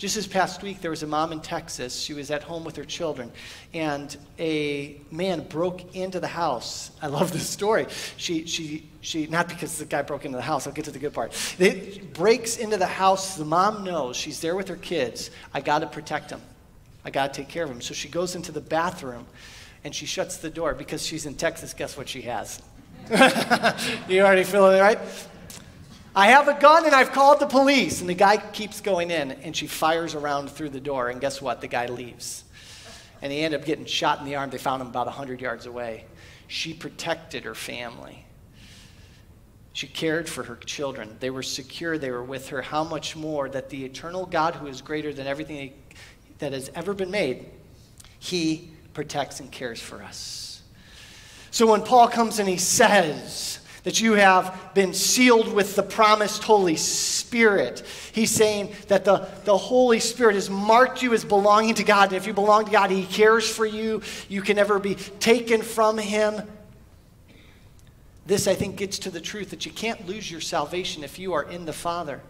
Just 0.00 0.14
this 0.14 0.26
past 0.26 0.62
week, 0.62 0.80
there 0.80 0.90
was 0.90 1.02
a 1.02 1.06
mom 1.06 1.30
in 1.30 1.40
Texas. 1.40 2.00
She 2.00 2.14
was 2.14 2.30
at 2.30 2.42
home 2.42 2.64
with 2.64 2.74
her 2.76 2.86
children, 2.86 3.30
and 3.74 4.16
a 4.38 4.96
man 5.10 5.46
broke 5.46 5.94
into 5.94 6.20
the 6.20 6.26
house. 6.26 6.90
I 7.02 7.08
love 7.08 7.32
this 7.32 7.46
story. 7.46 7.86
She, 8.16 8.46
she, 8.46 8.88
she, 9.02 9.26
not 9.26 9.46
because 9.46 9.76
the 9.76 9.84
guy 9.84 10.00
broke 10.00 10.24
into 10.24 10.38
the 10.38 10.42
house, 10.42 10.66
I'll 10.66 10.72
get 10.72 10.86
to 10.86 10.90
the 10.90 10.98
good 10.98 11.12
part. 11.12 11.34
It 11.58 12.14
breaks 12.14 12.56
into 12.56 12.78
the 12.78 12.86
house. 12.86 13.36
The 13.36 13.44
mom 13.44 13.84
knows 13.84 14.16
she's 14.16 14.40
there 14.40 14.56
with 14.56 14.68
her 14.68 14.76
kids. 14.76 15.30
I 15.52 15.60
got 15.60 15.80
to 15.80 15.86
protect 15.86 16.30
them. 16.30 16.40
I 17.04 17.10
got 17.10 17.32
to 17.32 17.40
take 17.40 17.48
care 17.48 17.64
of 17.64 17.70
him. 17.70 17.80
So 17.80 17.94
she 17.94 18.08
goes 18.08 18.34
into 18.34 18.52
the 18.52 18.60
bathroom 18.60 19.26
and 19.84 19.94
she 19.94 20.06
shuts 20.06 20.36
the 20.36 20.50
door 20.50 20.74
because 20.74 21.04
she's 21.04 21.26
in 21.26 21.34
Texas. 21.34 21.72
Guess 21.72 21.96
what 21.96 22.08
she 22.08 22.22
has? 22.22 22.60
you 24.08 24.20
already 24.20 24.44
feeling 24.44 24.76
it, 24.76 24.80
right? 24.80 24.98
I 26.14 26.28
have 26.28 26.48
a 26.48 26.58
gun 26.60 26.84
and 26.84 26.94
I've 26.94 27.12
called 27.12 27.40
the 27.40 27.46
police. 27.46 28.00
And 28.00 28.10
the 28.10 28.14
guy 28.14 28.36
keeps 28.36 28.80
going 28.80 29.10
in 29.10 29.32
and 29.32 29.56
she 29.56 29.66
fires 29.66 30.14
around 30.14 30.50
through 30.50 30.70
the 30.70 30.80
door. 30.80 31.08
And 31.08 31.20
guess 31.20 31.40
what? 31.40 31.60
The 31.60 31.68
guy 31.68 31.86
leaves. 31.86 32.44
And 33.22 33.32
he 33.32 33.40
ended 33.40 33.60
up 33.60 33.66
getting 33.66 33.86
shot 33.86 34.18
in 34.18 34.24
the 34.24 34.36
arm. 34.36 34.50
They 34.50 34.58
found 34.58 34.82
him 34.82 34.88
about 34.88 35.06
100 35.06 35.40
yards 35.40 35.66
away. 35.66 36.04
She 36.48 36.74
protected 36.74 37.44
her 37.44 37.54
family. 37.54 38.24
She 39.72 39.86
cared 39.86 40.28
for 40.28 40.42
her 40.42 40.56
children. 40.56 41.16
They 41.20 41.30
were 41.30 41.44
secure. 41.44 41.96
They 41.96 42.10
were 42.10 42.24
with 42.24 42.48
her. 42.48 42.60
How 42.60 42.82
much 42.82 43.14
more 43.14 43.48
that 43.48 43.70
the 43.70 43.84
eternal 43.84 44.26
God, 44.26 44.56
who 44.56 44.66
is 44.66 44.82
greater 44.82 45.12
than 45.12 45.26
everything 45.26 45.72
that 46.40 46.52
has 46.52 46.70
ever 46.74 46.92
been 46.92 47.10
made, 47.10 47.46
he 48.18 48.70
protects 48.92 49.40
and 49.40 49.50
cares 49.50 49.80
for 49.80 50.02
us. 50.02 50.62
So 51.50 51.70
when 51.70 51.82
Paul 51.82 52.08
comes 52.08 52.38
and 52.38 52.48
he 52.48 52.56
says 52.56 53.60
that 53.82 54.00
you 54.00 54.12
have 54.12 54.72
been 54.74 54.92
sealed 54.92 55.52
with 55.52 55.74
the 55.74 55.82
promised 55.82 56.44
Holy 56.44 56.76
Spirit, 56.76 57.82
he's 58.12 58.30
saying 58.30 58.74
that 58.88 59.04
the, 59.04 59.28
the 59.44 59.56
Holy 59.56 60.00
Spirit 60.00 60.34
has 60.34 60.50
marked 60.50 61.02
you 61.02 61.12
as 61.12 61.24
belonging 61.24 61.74
to 61.74 61.84
God. 61.84 62.08
And 62.08 62.16
if 62.16 62.26
you 62.26 62.32
belong 62.32 62.66
to 62.66 62.70
God, 62.70 62.90
he 62.90 63.06
cares 63.06 63.48
for 63.48 63.66
you. 63.66 64.02
You 64.28 64.42
can 64.42 64.56
never 64.56 64.78
be 64.78 64.94
taken 64.94 65.62
from 65.62 65.98
him. 65.98 66.42
This, 68.26 68.46
I 68.46 68.54
think, 68.54 68.76
gets 68.76 68.98
to 69.00 69.10
the 69.10 69.20
truth 69.20 69.50
that 69.50 69.66
you 69.66 69.72
can't 69.72 70.06
lose 70.06 70.30
your 70.30 70.40
salvation 70.40 71.02
if 71.02 71.18
you 71.18 71.32
are 71.32 71.44
in 71.44 71.64
the 71.64 71.72
Father. 71.72 72.20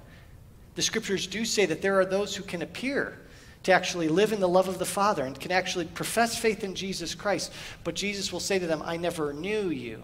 The 0.77 0.83
scriptures 0.83 1.27
do 1.27 1.45
say 1.45 1.67
that 1.67 1.83
there 1.83 1.99
are 1.99 2.07
those 2.07 2.35
who 2.35 2.43
can 2.43 2.63
appear 2.63 3.19
to 3.63 3.73
actually 3.73 4.09
live 4.09 4.33
in 4.33 4.41
the 4.41 4.49
love 4.49 4.69
of 4.69 4.79
the 4.79 4.87
Father 4.87 5.25
and 5.25 5.39
can 5.39 5.53
actually 5.53 5.85
profess 5.85 6.39
faith 6.39 6.65
in 6.65 6.75
Jesus 6.75 7.15
Christ. 7.15 7.53
But 7.85 7.95
Jesus 7.95 8.33
will 8.33 8.41
say 8.41 8.59
to 8.59 8.67
them, 8.67 8.83
I 8.85 8.97
never 8.97 9.33
knew 9.33 9.69
you. 9.69 10.03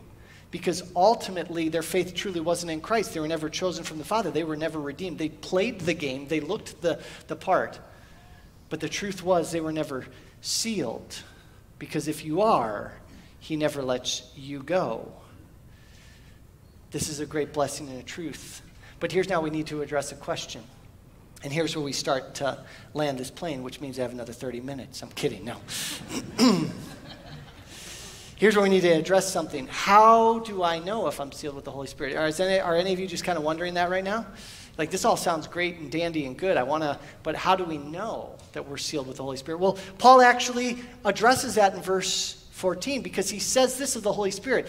Because 0.50 0.82
ultimately, 0.94 1.68
their 1.68 1.82
faith 1.82 2.14
truly 2.14 2.40
wasn't 2.40 2.70
in 2.70 2.80
Christ. 2.80 3.12
They 3.12 3.20
were 3.20 3.28
never 3.28 3.48
chosen 3.48 3.84
from 3.84 3.98
the 3.98 4.04
Father. 4.04 4.30
They 4.30 4.44
were 4.44 4.56
never 4.56 4.80
redeemed. 4.80 5.18
They 5.18 5.28
played 5.28 5.80
the 5.80 5.94
game, 5.94 6.28
they 6.28 6.40
looked 6.40 6.80
the, 6.82 7.00
the 7.26 7.36
part. 7.36 7.78
But 8.68 8.80
the 8.80 8.88
truth 8.88 9.22
was, 9.22 9.52
they 9.52 9.60
were 9.60 9.72
never 9.72 10.06
sealed. 10.40 11.22
Because 11.78 12.08
if 12.08 12.24
you 12.24 12.42
are, 12.42 12.92
He 13.40 13.56
never 13.56 13.82
lets 13.82 14.30
you 14.36 14.62
go. 14.62 15.12
This 16.90 17.08
is 17.08 17.20
a 17.20 17.26
great 17.26 17.52
blessing 17.52 17.88
and 17.88 17.98
a 17.98 18.02
truth. 18.02 18.62
But 19.00 19.12
here's 19.12 19.28
now 19.28 19.40
we 19.40 19.50
need 19.50 19.66
to 19.66 19.82
address 19.82 20.12
a 20.12 20.14
question 20.14 20.62
and 21.42 21.52
here's 21.52 21.76
where 21.76 21.84
we 21.84 21.92
start 21.92 22.34
to 22.36 22.58
land 22.94 23.18
this 23.18 23.30
plane, 23.30 23.62
which 23.62 23.80
means 23.80 23.98
I 23.98 24.02
have 24.02 24.12
another 24.12 24.32
30 24.32 24.60
minutes. 24.60 25.02
I'm 25.02 25.10
kidding, 25.10 25.44
no. 25.44 25.56
here's 28.36 28.56
where 28.56 28.62
we 28.62 28.68
need 28.68 28.82
to 28.82 28.90
address 28.90 29.30
something. 29.30 29.66
How 29.70 30.40
do 30.40 30.62
I 30.62 30.78
know 30.78 31.06
if 31.06 31.20
I'm 31.20 31.32
sealed 31.32 31.54
with 31.54 31.64
the 31.64 31.70
Holy 31.70 31.86
Spirit? 31.86 32.16
Are 32.16 32.26
any, 32.42 32.60
are 32.60 32.74
any 32.74 32.92
of 32.92 33.00
you 33.00 33.06
just 33.06 33.24
kind 33.24 33.38
of 33.38 33.44
wondering 33.44 33.74
that 33.74 33.90
right 33.90 34.04
now? 34.04 34.26
Like, 34.78 34.90
this 34.90 35.04
all 35.04 35.16
sounds 35.16 35.46
great 35.46 35.76
and 35.78 35.90
dandy 35.90 36.26
and 36.26 36.36
good. 36.36 36.56
I 36.56 36.62
want 36.62 36.82
to, 36.82 36.98
but 37.22 37.34
how 37.34 37.56
do 37.56 37.64
we 37.64 37.78
know 37.78 38.34
that 38.52 38.68
we're 38.68 38.76
sealed 38.76 39.06
with 39.06 39.16
the 39.16 39.22
Holy 39.22 39.38
Spirit? 39.38 39.58
Well, 39.58 39.78
Paul 39.98 40.20
actually 40.20 40.78
addresses 41.04 41.54
that 41.54 41.74
in 41.74 41.80
verse 41.80 42.46
14 42.52 43.02
because 43.02 43.30
he 43.30 43.38
says 43.38 43.78
this 43.78 43.96
of 43.96 44.02
the 44.02 44.12
Holy 44.12 44.30
Spirit. 44.30 44.68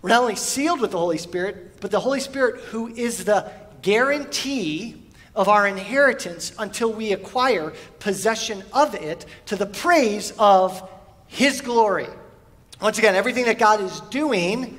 We're 0.00 0.10
not 0.10 0.22
only 0.22 0.36
sealed 0.36 0.80
with 0.80 0.92
the 0.92 0.98
Holy 0.98 1.18
Spirit, 1.18 1.80
but 1.80 1.90
the 1.90 2.00
Holy 2.00 2.20
Spirit, 2.20 2.60
who 2.60 2.88
is 2.88 3.24
the 3.24 3.50
guarantee 3.82 5.07
of 5.34 5.48
our 5.48 5.66
inheritance 5.66 6.52
until 6.58 6.92
we 6.92 7.12
acquire 7.12 7.72
possession 7.98 8.64
of 8.72 8.94
it 8.94 9.26
to 9.46 9.56
the 9.56 9.66
praise 9.66 10.32
of 10.38 10.88
His 11.26 11.60
glory. 11.60 12.08
Once 12.80 12.98
again, 12.98 13.14
everything 13.14 13.44
that 13.44 13.58
God 13.58 13.80
is 13.80 14.00
doing, 14.10 14.78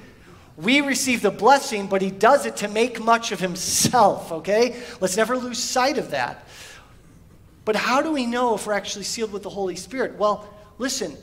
we 0.57 0.81
receive 0.81 1.21
the 1.21 1.31
blessing, 1.31 1.87
but 1.87 2.01
He 2.01 2.11
does 2.11 2.45
it 2.45 2.57
to 2.57 2.67
make 2.67 2.99
much 2.99 3.31
of 3.31 3.39
Himself, 3.39 4.31
okay? 4.31 4.81
Let's 4.99 5.17
never 5.17 5.37
lose 5.37 5.59
sight 5.59 5.97
of 5.97 6.11
that. 6.11 6.45
But 7.65 7.75
how 7.75 8.01
do 8.01 8.11
we 8.11 8.25
know 8.25 8.55
if 8.55 8.67
we're 8.67 8.73
actually 8.73 9.05
sealed 9.05 9.31
with 9.31 9.43
the 9.43 9.49
Holy 9.49 9.75
Spirit? 9.75 10.17
Well, 10.17 10.47
listen, 10.77 11.15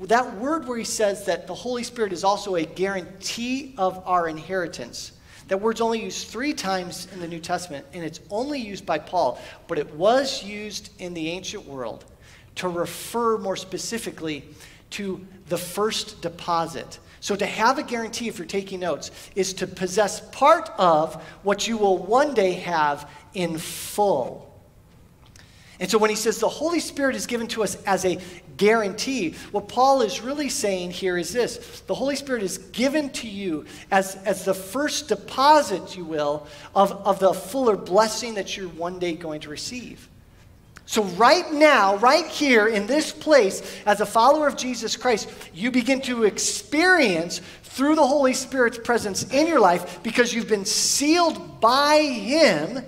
that 0.00 0.34
word 0.36 0.66
where 0.66 0.76
He 0.76 0.84
says 0.84 1.24
that 1.26 1.46
the 1.46 1.54
Holy 1.54 1.82
Spirit 1.82 2.12
is 2.12 2.24
also 2.24 2.56
a 2.56 2.64
guarantee 2.64 3.74
of 3.78 4.02
our 4.06 4.28
inheritance. 4.28 5.12
That 5.48 5.60
word's 5.60 5.80
only 5.80 6.02
used 6.02 6.28
three 6.28 6.54
times 6.54 7.06
in 7.12 7.20
the 7.20 7.28
New 7.28 7.40
Testament, 7.40 7.86
and 7.92 8.02
it's 8.02 8.20
only 8.30 8.58
used 8.58 8.86
by 8.86 8.98
Paul, 8.98 9.40
but 9.68 9.78
it 9.78 9.94
was 9.94 10.42
used 10.42 10.90
in 10.98 11.12
the 11.12 11.30
ancient 11.30 11.66
world 11.66 12.04
to 12.56 12.68
refer 12.68 13.36
more 13.38 13.56
specifically 13.56 14.44
to 14.90 15.26
the 15.48 15.58
first 15.58 16.22
deposit. 16.22 16.98
So, 17.20 17.34
to 17.36 17.46
have 17.46 17.78
a 17.78 17.82
guarantee, 17.82 18.28
if 18.28 18.38
you're 18.38 18.46
taking 18.46 18.80
notes, 18.80 19.10
is 19.34 19.54
to 19.54 19.66
possess 19.66 20.20
part 20.30 20.70
of 20.78 21.14
what 21.42 21.66
you 21.66 21.76
will 21.78 21.98
one 21.98 22.34
day 22.34 22.52
have 22.52 23.10
in 23.34 23.58
full. 23.58 24.53
And 25.80 25.90
so, 25.90 25.98
when 25.98 26.10
he 26.10 26.16
says 26.16 26.38
the 26.38 26.48
Holy 26.48 26.80
Spirit 26.80 27.16
is 27.16 27.26
given 27.26 27.48
to 27.48 27.64
us 27.64 27.76
as 27.84 28.04
a 28.04 28.18
guarantee, 28.56 29.34
what 29.50 29.68
Paul 29.68 30.02
is 30.02 30.20
really 30.20 30.48
saying 30.48 30.92
here 30.92 31.18
is 31.18 31.32
this 31.32 31.80
the 31.86 31.94
Holy 31.94 32.16
Spirit 32.16 32.42
is 32.42 32.58
given 32.58 33.10
to 33.10 33.28
you 33.28 33.64
as, 33.90 34.16
as 34.24 34.44
the 34.44 34.54
first 34.54 35.08
deposit, 35.08 35.96
you 35.96 36.04
will, 36.04 36.46
of, 36.74 36.92
of 36.92 37.18
the 37.18 37.34
fuller 37.34 37.76
blessing 37.76 38.34
that 38.34 38.56
you're 38.56 38.68
one 38.68 38.98
day 38.98 39.14
going 39.14 39.40
to 39.40 39.50
receive. 39.50 40.08
So, 40.86 41.02
right 41.02 41.50
now, 41.50 41.96
right 41.96 42.26
here 42.26 42.68
in 42.68 42.86
this 42.86 43.10
place, 43.10 43.80
as 43.86 44.00
a 44.00 44.06
follower 44.06 44.46
of 44.46 44.56
Jesus 44.56 44.96
Christ, 44.96 45.28
you 45.54 45.70
begin 45.70 46.00
to 46.02 46.24
experience 46.24 47.40
through 47.62 47.96
the 47.96 48.06
Holy 48.06 48.34
Spirit's 48.34 48.78
presence 48.78 49.24
in 49.32 49.48
your 49.48 49.60
life 49.60 50.00
because 50.04 50.32
you've 50.32 50.48
been 50.48 50.66
sealed 50.66 51.60
by 51.60 51.98
Him. 51.98 52.84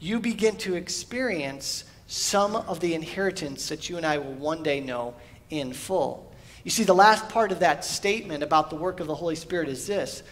You 0.00 0.18
begin 0.18 0.56
to 0.56 0.74
experience 0.74 1.84
some 2.06 2.56
of 2.56 2.80
the 2.80 2.94
inheritance 2.94 3.68
that 3.68 3.88
you 3.88 3.96
and 3.96 4.06
I 4.06 4.18
will 4.18 4.34
one 4.34 4.62
day 4.62 4.80
know 4.80 5.14
in 5.50 5.72
full. 5.72 6.32
You 6.64 6.70
see, 6.70 6.84
the 6.84 6.94
last 6.94 7.28
part 7.28 7.52
of 7.52 7.60
that 7.60 7.84
statement 7.84 8.42
about 8.42 8.70
the 8.70 8.76
work 8.76 9.00
of 9.00 9.06
the 9.06 9.14
Holy 9.14 9.36
Spirit 9.36 9.68
is 9.68 9.86
this 9.86 10.22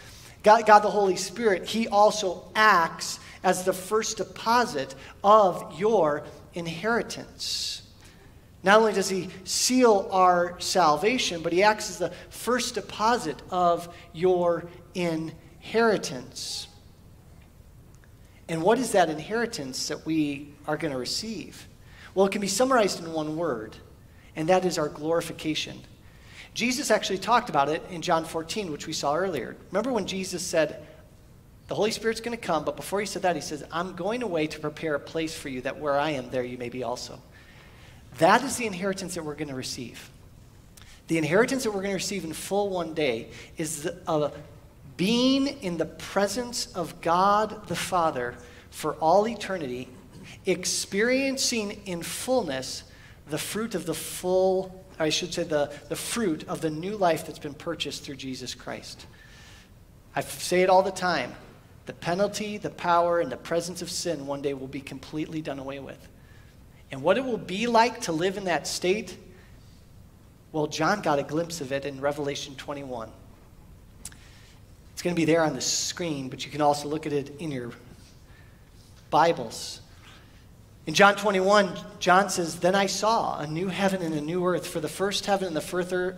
God, 0.42 0.66
God 0.66 0.80
the 0.80 0.90
Holy 0.90 1.16
Spirit, 1.16 1.66
He 1.66 1.88
also 1.88 2.50
acts 2.54 3.20
as 3.42 3.64
the 3.64 3.72
first 3.72 4.16
deposit 4.16 4.94
of 5.22 5.78
your 5.78 6.24
inheritance. 6.54 7.82
Not 8.64 8.80
only 8.80 8.94
does 8.94 9.10
he 9.10 9.28
seal 9.44 10.08
our 10.10 10.58
salvation, 10.58 11.42
but 11.42 11.52
he 11.52 11.62
acts 11.62 11.90
as 11.90 11.98
the 11.98 12.10
first 12.30 12.74
deposit 12.74 13.36
of 13.50 13.94
your 14.14 14.64
inheritance. 14.94 16.66
And 18.48 18.62
what 18.62 18.78
is 18.78 18.92
that 18.92 19.10
inheritance 19.10 19.88
that 19.88 20.06
we 20.06 20.53
are 20.66 20.76
going 20.76 20.92
to 20.92 20.98
receive? 20.98 21.66
Well, 22.14 22.26
it 22.26 22.32
can 22.32 22.40
be 22.40 22.48
summarized 22.48 23.00
in 23.00 23.12
one 23.12 23.36
word, 23.36 23.76
and 24.36 24.48
that 24.48 24.64
is 24.64 24.78
our 24.78 24.88
glorification. 24.88 25.80
Jesus 26.54 26.90
actually 26.90 27.18
talked 27.18 27.50
about 27.50 27.68
it 27.68 27.82
in 27.90 28.00
John 28.02 28.24
14, 28.24 28.70
which 28.70 28.86
we 28.86 28.92
saw 28.92 29.16
earlier. 29.16 29.56
Remember 29.70 29.92
when 29.92 30.06
Jesus 30.06 30.42
said, 30.42 30.86
the 31.66 31.74
Holy 31.74 31.90
Spirit's 31.90 32.20
going 32.20 32.36
to 32.36 32.42
come, 32.42 32.64
but 32.64 32.76
before 32.76 33.00
he 33.00 33.06
said 33.06 33.22
that, 33.22 33.34
he 33.34 33.42
says, 33.42 33.64
I'm 33.72 33.94
going 33.94 34.22
away 34.22 34.46
to 34.48 34.60
prepare 34.60 34.94
a 34.94 35.00
place 35.00 35.34
for 35.36 35.48
you 35.48 35.62
that 35.62 35.78
where 35.78 35.98
I 35.98 36.10
am, 36.10 36.30
there 36.30 36.44
you 36.44 36.58
may 36.58 36.68
be 36.68 36.82
also. 36.82 37.20
That 38.18 38.44
is 38.44 38.56
the 38.56 38.66
inheritance 38.66 39.14
that 39.14 39.24
we're 39.24 39.34
going 39.34 39.48
to 39.48 39.54
receive. 39.54 40.10
The 41.08 41.18
inheritance 41.18 41.64
that 41.64 41.70
we're 41.70 41.80
going 41.80 41.90
to 41.90 41.96
receive 41.96 42.24
in 42.24 42.32
full 42.32 42.68
one 42.68 42.94
day 42.94 43.28
is 43.56 43.88
uh, 44.06 44.30
being 44.96 45.46
in 45.46 45.78
the 45.78 45.86
presence 45.86 46.66
of 46.74 47.00
God 47.00 47.66
the 47.66 47.76
Father 47.76 48.34
for 48.70 48.94
all 48.94 49.26
eternity, 49.26 49.88
experiencing 50.46 51.82
in 51.86 52.02
fullness 52.02 52.84
the 53.28 53.38
fruit 53.38 53.74
of 53.74 53.86
the 53.86 53.94
full, 53.94 54.84
I 54.98 55.08
should 55.08 55.32
say, 55.32 55.44
the, 55.44 55.72
the 55.88 55.96
fruit 55.96 56.44
of 56.48 56.60
the 56.60 56.70
new 56.70 56.96
life 56.96 57.26
that's 57.26 57.38
been 57.38 57.54
purchased 57.54 58.04
through 58.04 58.16
Jesus 58.16 58.54
Christ. 58.54 59.06
I 60.14 60.20
say 60.20 60.62
it 60.62 60.70
all 60.70 60.82
the 60.82 60.90
time. 60.90 61.34
The 61.86 61.92
penalty, 61.92 62.56
the 62.56 62.70
power, 62.70 63.20
and 63.20 63.30
the 63.30 63.36
presence 63.36 63.82
of 63.82 63.90
sin 63.90 64.26
one 64.26 64.42
day 64.42 64.54
will 64.54 64.68
be 64.68 64.80
completely 64.80 65.42
done 65.42 65.58
away 65.58 65.80
with. 65.80 66.08
And 66.90 67.02
what 67.02 67.18
it 67.18 67.24
will 67.24 67.38
be 67.38 67.66
like 67.66 68.02
to 68.02 68.12
live 68.12 68.36
in 68.36 68.44
that 68.44 68.66
state, 68.66 69.16
well, 70.52 70.66
John 70.66 71.02
got 71.02 71.18
a 71.18 71.22
glimpse 71.22 71.60
of 71.60 71.72
it 71.72 71.84
in 71.84 72.00
Revelation 72.00 72.54
21. 72.54 73.10
It's 74.92 75.02
going 75.02 75.14
to 75.14 75.20
be 75.20 75.24
there 75.24 75.42
on 75.42 75.54
the 75.54 75.60
screen, 75.60 76.28
but 76.28 76.44
you 76.44 76.52
can 76.52 76.60
also 76.60 76.88
look 76.88 77.04
at 77.06 77.12
it 77.12 77.40
in 77.40 77.50
your 77.50 77.72
Bibles. 79.10 79.80
In 80.86 80.92
John 80.92 81.16
21, 81.16 81.78
John 81.98 82.28
says, 82.28 82.56
Then 82.56 82.74
I 82.74 82.86
saw 82.86 83.38
a 83.38 83.46
new 83.46 83.68
heaven 83.68 84.02
and 84.02 84.14
a 84.14 84.20
new 84.20 84.44
earth, 84.44 84.66
for 84.66 84.80
the 84.80 84.88
first 84.88 85.24
heaven 85.24 85.48
and 85.48 85.56
the 85.56 85.60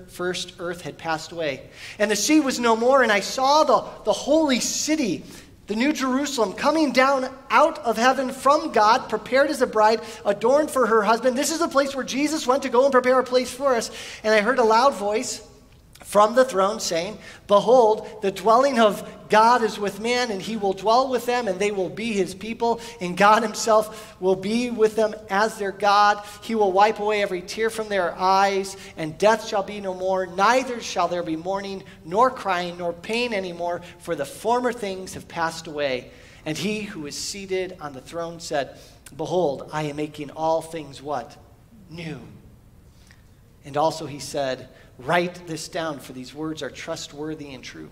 first 0.09 0.53
earth 0.59 0.81
had 0.83 0.99
passed 0.99 1.31
away. 1.31 1.71
And 1.99 2.11
the 2.11 2.17
sea 2.17 2.41
was 2.41 2.59
no 2.59 2.75
more, 2.75 3.03
and 3.03 3.13
I 3.13 3.21
saw 3.21 3.63
the, 3.63 3.85
the 4.05 4.13
holy 4.13 4.59
city 4.59 5.25
the 5.67 5.75
New 5.75 5.93
Jerusalem 5.93 6.53
coming 6.53 6.93
down 6.93 7.29
out 7.51 7.79
of 7.81 7.97
heaven 7.97 8.31
from 8.31 8.71
God, 8.71 9.09
prepared 9.09 9.51
as 9.51 9.63
a 9.63 9.67
bride, 9.67 10.01
adorned 10.25 10.71
for 10.71 10.87
her 10.87 11.03
husband. 11.03 11.37
This 11.37 11.51
is 11.51 11.59
the 11.59 11.69
place 11.69 11.95
where 11.95 12.05
Jesus 12.05 12.47
went 12.47 12.63
to 12.63 12.69
go 12.69 12.85
and 12.85 12.93
prepare 12.93 13.19
a 13.19 13.25
place 13.25 13.53
for 13.53 13.75
us. 13.75 13.91
And 14.23 14.33
I 14.33 14.43
heard 14.43 14.61
a 14.61 14.65
loud 14.65 14.95
voice 14.95 15.47
from 16.07 16.37
the 16.37 16.45
throne 16.45 16.79
saying, 16.79 17.19
Behold, 17.49 18.23
the 18.23 18.31
dwelling 18.31 18.79
of 18.79 19.29
God 19.29 19.65
is 19.65 19.77
with 19.77 19.99
man, 19.99 20.31
and 20.31 20.41
he 20.41 20.57
will 20.57 20.73
dwell 20.73 21.11
with 21.11 21.27
them, 21.27 21.49
and 21.49 21.59
they 21.59 21.73
will 21.73 21.89
be 21.89 22.13
his 22.13 22.33
people, 22.33 22.81
and 23.01 23.17
God 23.17 23.43
himself 23.43 24.15
will 24.21 24.37
be 24.37 24.71
with 24.71 24.95
them 24.95 25.17
as 25.29 25.59
their 25.59 25.73
God. 25.73 26.25
He 26.43 26.55
will 26.55 26.71
wipe 26.71 27.01
away 27.01 27.23
every 27.23 27.43
tear 27.43 27.71
from 27.71 27.89
their 27.89 28.15
eyes, 28.15 28.77
and 28.97 29.19
death 29.19 29.49
shall 29.49 29.65
be 29.65 29.81
no 29.81 29.95
more. 29.95 30.27
Neither 30.27 30.81
shall 30.81 31.09
there 31.09 31.25
be 31.25 31.35
mourning, 31.35 31.83
nor 32.05 32.31
crying, 32.31 32.79
nor 32.79 32.93
pain 32.93 33.35
anymore, 33.35 33.81
for 33.99 34.15
the 34.15 34.25
former 34.25 34.73
things 34.73 35.15
have 35.15 35.27
passed 35.27 35.67
away. 35.67 36.13
And 36.45 36.57
he 36.57 36.83
who 36.83 37.07
is 37.07 37.19
seated 37.19 37.79
on 37.81 37.95
the 37.95 38.01
throne 38.01 38.39
said, 38.39 38.79
Behold, 39.17 39.69
I 39.73 39.83
am 39.83 39.97
making 39.97 40.31
all 40.31 40.63
things 40.63 41.03
what? 41.03 41.37
New. 41.91 42.21
And 43.65 43.77
also 43.77 44.07
he 44.07 44.21
said, 44.21 44.69
Write 44.99 45.47
this 45.47 45.69
down, 45.69 45.99
for 45.99 46.13
these 46.13 46.35
words 46.35 46.63
are 46.63 46.71
trustworthy 46.71 47.53
and 47.53 47.63
true. 47.63 47.91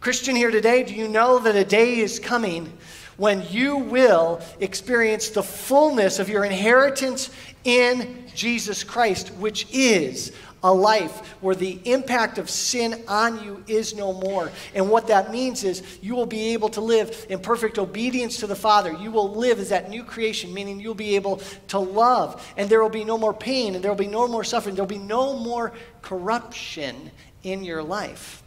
Christian 0.00 0.36
here 0.36 0.50
today, 0.50 0.84
do 0.84 0.94
you 0.94 1.08
know 1.08 1.38
that 1.40 1.56
a 1.56 1.64
day 1.64 1.98
is 1.98 2.18
coming 2.18 2.72
when 3.16 3.44
you 3.50 3.76
will 3.76 4.40
experience 4.60 5.30
the 5.30 5.42
fullness 5.42 6.18
of 6.20 6.28
your 6.28 6.44
inheritance 6.44 7.30
in 7.64 8.24
Jesus 8.34 8.84
Christ, 8.84 9.30
which 9.34 9.66
is 9.72 10.32
a 10.62 10.72
life 10.72 11.34
where 11.40 11.54
the 11.54 11.78
impact 11.84 12.38
of 12.38 12.50
sin 12.50 13.04
on 13.06 13.42
you 13.42 13.62
is 13.66 13.94
no 13.94 14.12
more. 14.12 14.50
And 14.74 14.90
what 14.90 15.06
that 15.06 15.30
means 15.30 15.62
is 15.64 15.98
you 16.02 16.14
will 16.14 16.26
be 16.26 16.52
able 16.52 16.68
to 16.70 16.80
live 16.80 17.26
in 17.28 17.38
perfect 17.38 17.78
obedience 17.78 18.38
to 18.38 18.46
the 18.46 18.56
Father. 18.56 18.92
You 18.92 19.10
will 19.10 19.34
live 19.34 19.60
as 19.60 19.68
that 19.68 19.88
new 19.88 20.02
creation, 20.02 20.52
meaning 20.52 20.80
you'll 20.80 20.94
be 20.94 21.16
able 21.16 21.40
to 21.68 21.78
love, 21.78 22.44
and 22.56 22.68
there 22.68 22.82
will 22.82 22.88
be 22.88 23.04
no 23.04 23.18
more 23.18 23.34
pain, 23.34 23.74
and 23.74 23.84
there 23.84 23.90
will 23.90 23.96
be 23.96 24.06
no 24.06 24.26
more 24.26 24.44
suffering, 24.44 24.74
there 24.74 24.84
will 24.84 24.88
be 24.88 24.98
no 24.98 25.36
more 25.36 25.72
corruption 26.02 27.10
in 27.42 27.62
your 27.62 27.82
life. 27.82 28.42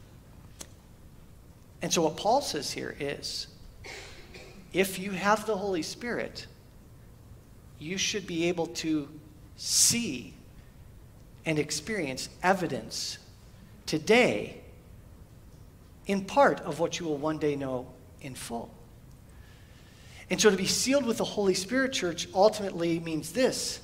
And 1.81 1.91
so, 1.91 2.03
what 2.03 2.17
Paul 2.17 2.41
says 2.41 2.71
here 2.71 2.95
is 2.99 3.47
if 4.73 4.99
you 4.99 5.11
have 5.11 5.45
the 5.45 5.57
Holy 5.57 5.81
Spirit, 5.81 6.45
you 7.79 7.97
should 7.97 8.27
be 8.27 8.45
able 8.45 8.67
to 8.67 9.09
see 9.57 10.33
and 11.45 11.57
experience 11.57 12.29
evidence 12.43 13.17
today 13.85 14.61
in 16.07 16.25
part 16.25 16.59
of 16.61 16.79
what 16.79 16.99
you 16.99 17.05
will 17.05 17.17
one 17.17 17.37
day 17.37 17.55
know 17.55 17.87
in 18.21 18.35
full. 18.35 18.73
And 20.29 20.39
so 20.39 20.49
to 20.49 20.57
be 20.57 20.65
sealed 20.65 21.05
with 21.05 21.17
the 21.17 21.25
Holy 21.25 21.53
Spirit, 21.53 21.91
church, 21.91 22.27
ultimately 22.33 22.99
means 22.99 23.33
this 23.33 23.81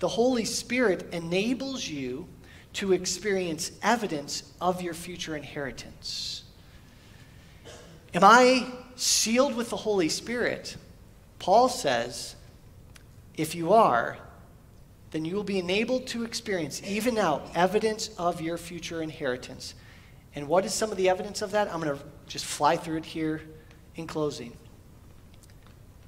the 0.00 0.08
Holy 0.08 0.44
Spirit 0.44 1.06
enables 1.12 1.86
you 1.86 2.26
to 2.74 2.92
experience 2.92 3.70
evidence 3.82 4.52
of 4.60 4.82
your 4.82 4.94
future 4.94 5.36
inheritance. 5.36 6.42
Am 8.12 8.24
I 8.24 8.66
sealed 8.96 9.54
with 9.54 9.70
the 9.70 9.76
Holy 9.76 10.08
Spirit? 10.08 10.76
Paul 11.38 11.68
says, 11.68 12.34
if 13.36 13.54
you 13.54 13.72
are, 13.72 14.18
then 15.14 15.24
you 15.24 15.36
will 15.36 15.44
be 15.44 15.60
enabled 15.60 16.08
to 16.08 16.24
experience, 16.24 16.82
even 16.84 17.14
now, 17.14 17.40
evidence 17.54 18.10
of 18.18 18.40
your 18.40 18.58
future 18.58 19.00
inheritance. 19.00 19.74
And 20.34 20.48
what 20.48 20.64
is 20.64 20.74
some 20.74 20.90
of 20.90 20.96
the 20.96 21.08
evidence 21.08 21.40
of 21.40 21.52
that? 21.52 21.72
I'm 21.72 21.80
going 21.80 21.96
to 21.96 22.04
just 22.26 22.44
fly 22.44 22.76
through 22.76 22.96
it 22.96 23.04
here 23.04 23.40
in 23.94 24.08
closing. 24.08 24.56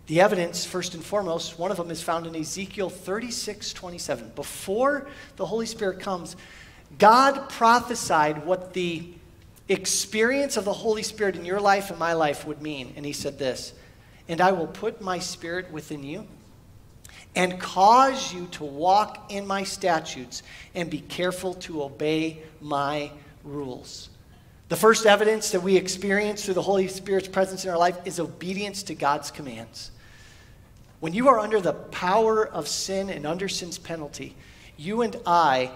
The 0.09 0.21
evidence, 0.21 0.65
first 0.65 0.95
and 0.95 1.05
foremost, 1.05 1.57
one 1.57 1.71
of 1.71 1.77
them 1.77 1.93
is 1.93 2.03
found 2.03 2.27
in 2.27 2.35
Ezekiel 2.35 2.91
36 2.91 3.73
27. 3.73 4.33
Before 4.35 5.07
the 5.37 5.47
Holy 5.47 5.67
Spirit 5.67 6.01
comes, 6.01 6.35
God 6.99 7.49
prophesied 7.49 8.45
what 8.45 8.73
the 8.73 9.15
experience 9.69 10.57
of 10.57 10.65
the 10.65 10.73
Holy 10.73 11.05
Spirit 11.05 11.37
in 11.37 11.45
your 11.45 11.61
life 11.61 11.91
and 11.91 11.99
my 12.01 12.15
life 12.15 12.45
would 12.45 12.61
mean. 12.61 12.93
And 12.97 13.07
he 13.07 13.13
said 13.13 13.39
this 13.39 13.73
And 14.27 14.41
I 14.41 14.51
will 14.51 14.67
put 14.67 15.01
my 15.01 15.21
spirit 15.21 15.71
within 15.71 16.03
you 16.03 16.27
and 17.37 17.61
cause 17.61 18.33
you 18.33 18.47
to 18.47 18.65
walk 18.65 19.31
in 19.31 19.47
my 19.47 19.63
statutes 19.63 20.43
and 20.75 20.91
be 20.91 21.01
careful 21.01 21.55
to 21.55 21.83
obey 21.83 22.43
my 22.61 23.13
rules. 23.45 24.09
The 24.69 24.77
first 24.77 25.07
evidence 25.07 25.51
that 25.51 25.63
we 25.63 25.77
experience 25.77 26.45
through 26.45 26.55
the 26.55 26.63
Holy 26.63 26.89
Spirit's 26.89 27.29
presence 27.29 27.65
in 27.65 27.71
our 27.71 27.79
life 27.79 27.99
is 28.05 28.19
obedience 28.19 28.83
to 28.85 28.95
God's 28.95 29.31
commands. 29.31 29.93
When 30.99 31.13
you 31.13 31.29
are 31.29 31.39
under 31.39 31.61
the 31.61 31.75
power 31.75 32.49
of 32.49 32.67
sin 32.67 33.11
and 33.11 33.27
under 33.27 33.49
sin's 33.49 33.79
penalty, 33.79 34.35
you 34.77 35.03
and 35.03 35.15
I 35.27 35.71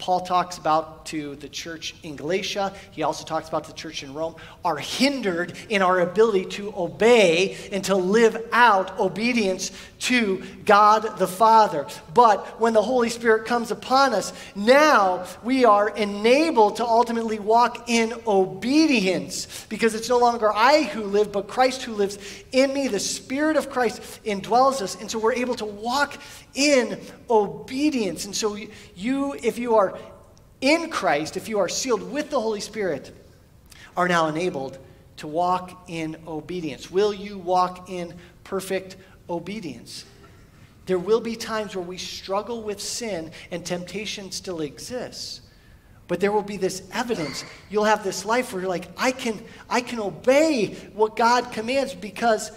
Paul 0.00 0.20
talks 0.20 0.58
about 0.58 1.06
to 1.06 1.36
the 1.36 1.48
church 1.48 1.94
in 2.02 2.16
Galatia, 2.16 2.72
he 2.90 3.02
also 3.02 3.24
talks 3.24 3.48
about 3.48 3.64
the 3.64 3.72
church 3.74 4.02
in 4.02 4.14
Rome, 4.14 4.34
are 4.64 4.78
hindered 4.78 5.52
in 5.68 5.82
our 5.82 6.00
ability 6.00 6.46
to 6.46 6.72
obey 6.76 7.56
and 7.70 7.84
to 7.84 7.94
live 7.94 8.42
out 8.50 8.98
obedience 8.98 9.70
to 10.00 10.42
God 10.64 11.18
the 11.18 11.26
Father. 11.26 11.86
But 12.14 12.58
when 12.58 12.72
the 12.72 12.82
Holy 12.82 13.10
Spirit 13.10 13.44
comes 13.44 13.70
upon 13.70 14.14
us, 14.14 14.32
now 14.54 15.26
we 15.44 15.66
are 15.66 15.90
enabled 15.90 16.76
to 16.76 16.84
ultimately 16.84 17.38
walk 17.38 17.88
in 17.88 18.14
obedience 18.26 19.66
because 19.68 19.94
it's 19.94 20.08
no 20.08 20.18
longer 20.18 20.50
I 20.52 20.84
who 20.84 21.02
live, 21.02 21.30
but 21.30 21.46
Christ 21.46 21.82
who 21.82 21.92
lives 21.92 22.18
in 22.52 22.72
me. 22.72 22.88
The 22.88 22.98
Spirit 22.98 23.56
of 23.56 23.68
Christ 23.68 24.00
indwells 24.24 24.80
us, 24.80 24.98
and 25.00 25.10
so 25.10 25.18
we're 25.18 25.34
able 25.34 25.54
to 25.56 25.66
walk 25.66 26.18
in 26.54 26.98
obedience. 27.28 28.24
And 28.24 28.34
so, 28.34 28.56
you, 28.96 29.34
if 29.34 29.58
you 29.58 29.76
are 29.76 29.89
in 30.60 30.90
Christ, 30.90 31.36
if 31.36 31.48
you 31.48 31.58
are 31.58 31.68
sealed 31.68 32.10
with 32.10 32.30
the 32.30 32.40
Holy 32.40 32.60
Spirit, 32.60 33.14
are 33.96 34.08
now 34.08 34.28
enabled 34.28 34.78
to 35.18 35.26
walk 35.26 35.84
in 35.88 36.16
obedience. 36.26 36.90
Will 36.90 37.12
you 37.12 37.38
walk 37.38 37.90
in 37.90 38.14
perfect 38.44 38.96
obedience? 39.28 40.04
There 40.86 40.98
will 40.98 41.20
be 41.20 41.36
times 41.36 41.76
where 41.76 41.84
we 41.84 41.98
struggle 41.98 42.62
with 42.62 42.80
sin 42.80 43.30
and 43.50 43.64
temptation 43.64 44.32
still 44.32 44.60
exists. 44.60 45.42
But 46.08 46.18
there 46.18 46.32
will 46.32 46.42
be 46.42 46.56
this 46.56 46.82
evidence. 46.92 47.44
You'll 47.70 47.84
have 47.84 48.02
this 48.02 48.24
life 48.24 48.52
where 48.52 48.62
you're 48.62 48.68
like, 48.68 48.88
I 48.96 49.12
can, 49.12 49.40
I 49.68 49.80
can 49.80 50.00
obey 50.00 50.74
what 50.94 51.14
God 51.14 51.52
commands 51.52 51.94
because 51.94 52.50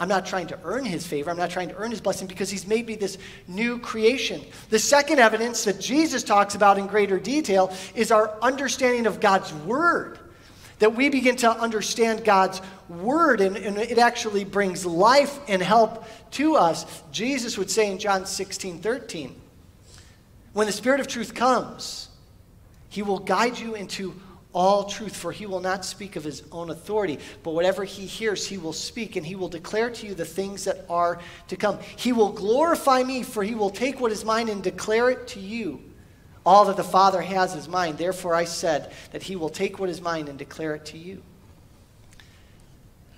I'm 0.00 0.08
not 0.08 0.26
trying 0.26 0.46
to 0.48 0.58
earn 0.64 0.84
his 0.84 1.06
favor. 1.06 1.30
I'm 1.30 1.36
not 1.36 1.50
trying 1.50 1.68
to 1.70 1.76
earn 1.76 1.90
his 1.90 2.00
blessing 2.00 2.28
because 2.28 2.50
he's 2.50 2.66
made 2.66 2.86
me 2.86 2.94
this 2.94 3.18
new 3.48 3.78
creation. 3.78 4.40
The 4.70 4.78
second 4.78 5.18
evidence 5.18 5.64
that 5.64 5.80
Jesus 5.80 6.22
talks 6.22 6.54
about 6.54 6.78
in 6.78 6.86
greater 6.86 7.18
detail 7.18 7.72
is 7.94 8.12
our 8.12 8.38
understanding 8.40 9.06
of 9.06 9.20
God's 9.20 9.52
word. 9.52 10.18
That 10.78 10.94
we 10.94 11.08
begin 11.08 11.34
to 11.36 11.50
understand 11.50 12.24
God's 12.24 12.62
word 12.88 13.40
and, 13.40 13.56
and 13.56 13.76
it 13.78 13.98
actually 13.98 14.44
brings 14.44 14.86
life 14.86 15.40
and 15.48 15.60
help 15.60 16.04
to 16.32 16.54
us. 16.54 17.02
Jesus 17.10 17.58
would 17.58 17.70
say 17.70 17.90
in 17.90 17.98
John 17.98 18.24
16 18.24 18.78
13, 18.78 19.34
when 20.52 20.66
the 20.66 20.72
Spirit 20.72 21.00
of 21.00 21.08
truth 21.08 21.34
comes, 21.34 22.08
he 22.88 23.02
will 23.02 23.18
guide 23.18 23.58
you 23.58 23.74
into 23.74 24.14
all 24.54 24.84
truth, 24.84 25.14
for 25.14 25.30
he 25.30 25.46
will 25.46 25.60
not 25.60 25.84
speak 25.84 26.16
of 26.16 26.24
his 26.24 26.42
own 26.50 26.70
authority, 26.70 27.18
but 27.42 27.52
whatever 27.52 27.84
he 27.84 28.06
hears, 28.06 28.46
he 28.46 28.56
will 28.56 28.72
speak, 28.72 29.16
and 29.16 29.26
he 29.26 29.36
will 29.36 29.48
declare 29.48 29.90
to 29.90 30.06
you 30.06 30.14
the 30.14 30.24
things 30.24 30.64
that 30.64 30.86
are 30.88 31.20
to 31.48 31.56
come. 31.56 31.78
He 31.96 32.12
will 32.12 32.32
glorify 32.32 33.02
me, 33.02 33.22
for 33.22 33.44
he 33.44 33.54
will 33.54 33.70
take 33.70 34.00
what 34.00 34.10
is 34.10 34.24
mine 34.24 34.48
and 34.48 34.62
declare 34.62 35.10
it 35.10 35.28
to 35.28 35.40
you. 35.40 35.82
All 36.46 36.64
that 36.64 36.78
the 36.78 36.84
Father 36.84 37.20
has 37.20 37.54
is 37.54 37.68
mine. 37.68 37.96
Therefore, 37.96 38.34
I 38.34 38.44
said 38.44 38.92
that 39.12 39.22
he 39.22 39.36
will 39.36 39.50
take 39.50 39.78
what 39.78 39.90
is 39.90 40.00
mine 40.00 40.28
and 40.28 40.38
declare 40.38 40.74
it 40.74 40.86
to 40.86 40.98
you. 40.98 41.22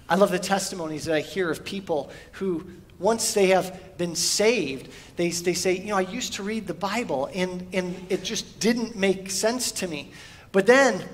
I 0.08 0.16
love 0.16 0.32
the 0.32 0.40
testimonies 0.40 1.04
that 1.04 1.14
I 1.14 1.20
hear 1.20 1.48
of 1.48 1.64
people 1.64 2.10
who, 2.32 2.66
once 2.98 3.32
they 3.32 3.46
have 3.48 3.96
been 3.96 4.16
saved, 4.16 4.90
they, 5.14 5.30
they 5.30 5.54
say, 5.54 5.76
You 5.76 5.90
know, 5.90 5.96
I 5.96 6.00
used 6.00 6.32
to 6.34 6.42
read 6.42 6.66
the 6.66 6.74
Bible 6.74 7.30
and, 7.32 7.68
and 7.72 7.94
it 8.08 8.24
just 8.24 8.58
didn't 8.58 8.96
make 8.96 9.30
sense 9.30 9.70
to 9.72 9.86
me. 9.86 10.10
But 10.50 10.66
then 10.66 11.04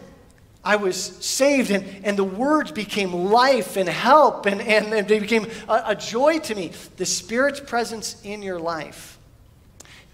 I 0.67 0.77
was 0.77 0.97
saved, 0.97 1.71
and, 1.71 2.05
and 2.05 2.19
the 2.19 2.25
words 2.25 2.73
became 2.73 3.13
life 3.13 3.77
and 3.77 3.89
help, 3.89 4.47
and, 4.47 4.61
and, 4.61 4.93
and 4.93 5.07
they 5.07 5.21
became 5.21 5.47
a, 5.69 5.83
a 5.87 5.95
joy 5.95 6.41
to 6.41 6.55
me. 6.55 6.73
The 6.97 7.07
Spirit's 7.07 7.61
presence 7.61 8.21
in 8.25 8.43
your 8.43 8.59
life 8.59 9.19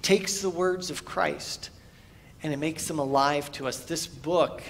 takes 0.03 0.43
the 0.43 0.51
words 0.51 0.91
of 0.91 1.05
Christ 1.05 1.71
and 2.43 2.53
it 2.53 2.59
makes 2.59 2.87
them 2.89 2.99
alive 2.99 3.51
to 3.53 3.67
us. 3.69 3.85
This 3.85 4.07
book, 4.07 4.63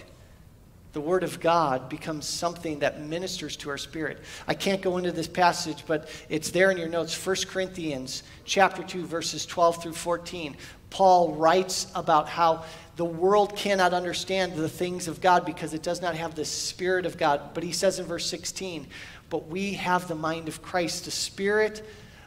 the 0.92 1.00
Word 1.00 1.24
of 1.24 1.40
God, 1.40 1.88
becomes 1.88 2.28
something 2.28 2.80
that 2.80 3.00
ministers 3.00 3.56
to 3.58 3.70
our 3.70 3.78
spirit. 3.78 4.18
I 4.46 4.54
can't 4.54 4.82
go 4.82 4.98
into 4.98 5.12
this 5.12 5.28
passage, 5.28 5.84
but 5.86 6.08
it's 6.28 6.50
there 6.50 6.70
in 6.70 6.76
your 6.76 6.88
notes 6.88 7.14
1 7.26 7.36
Corinthians 7.48 8.22
chapter 8.44 8.82
2, 8.82 9.06
verses 9.06 9.46
12 9.46 9.82
through 9.82 9.94
14. 9.94 10.56
Paul 10.92 11.32
writes 11.32 11.86
about 11.94 12.28
how 12.28 12.64
the 12.96 13.04
world 13.06 13.56
cannot 13.56 13.94
understand 13.94 14.54
the 14.54 14.68
things 14.68 15.08
of 15.08 15.22
God 15.22 15.46
because 15.46 15.72
it 15.72 15.82
does 15.82 16.02
not 16.02 16.14
have 16.14 16.34
the 16.34 16.44
Spirit 16.44 17.06
of 17.06 17.16
God. 17.16 17.54
But 17.54 17.64
he 17.64 17.72
says 17.72 17.98
in 17.98 18.04
verse 18.04 18.26
16, 18.26 18.86
But 19.30 19.48
we 19.48 19.72
have 19.72 20.06
the 20.06 20.14
mind 20.14 20.48
of 20.48 20.60
Christ. 20.60 21.06
The 21.06 21.10
Spirit 21.10 21.82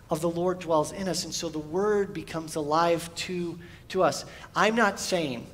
of 0.09 0.19
the 0.19 0.29
Lord 0.29 0.59
dwells 0.59 0.91
in 0.91 1.07
us. 1.07 1.25
And 1.25 1.33
so 1.33 1.47
the 1.47 1.59
Word 1.59 2.11
becomes 2.11 2.55
alive 2.55 3.13
to, 3.15 3.59
to 3.89 4.01
us. 4.01 4.25
I'm 4.55 4.75
not 4.75 4.99
saying 4.99 5.45